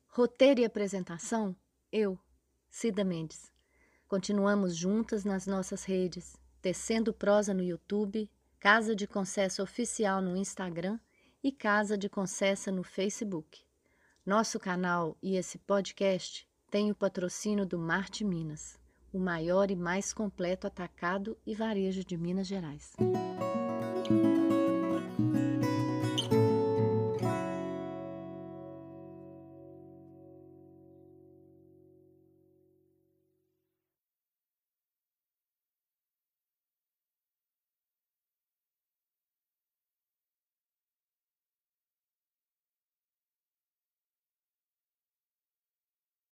Roteiro 0.08 0.62
e 0.62 0.64
apresentação, 0.64 1.54
eu, 1.92 2.18
Cida 2.70 3.04
Mendes. 3.04 3.52
Continuamos 4.08 4.74
juntas 4.74 5.26
nas 5.26 5.46
nossas 5.46 5.84
redes, 5.84 6.38
Tecendo 6.62 7.14
Prosa 7.14 7.54
no 7.54 7.62
YouTube, 7.62 8.32
Casa 8.58 8.96
de 8.96 9.06
Concessa 9.06 9.62
Oficial 9.62 10.22
no 10.22 10.38
Instagram 10.38 10.98
e 11.44 11.52
Casa 11.52 11.98
de 11.98 12.08
Concessa 12.08 12.72
no 12.72 12.84
Facebook. 12.84 13.66
Nosso 14.26 14.58
canal 14.62 15.18
e 15.22 15.36
esse 15.36 15.58
podcast 15.58 16.48
têm 16.72 16.90
o 16.90 16.96
patrocínio 16.96 17.66
do 17.66 17.78
Marte 17.78 18.24
Minas 18.24 18.82
o 19.14 19.20
maior 19.20 19.70
e 19.70 19.76
mais 19.76 20.12
completo 20.12 20.68
atacado 20.68 21.38
e 21.46 21.54
varejo 21.54 22.04
de 22.04 22.18
Minas 22.18 22.48
Gerais. 22.48 22.94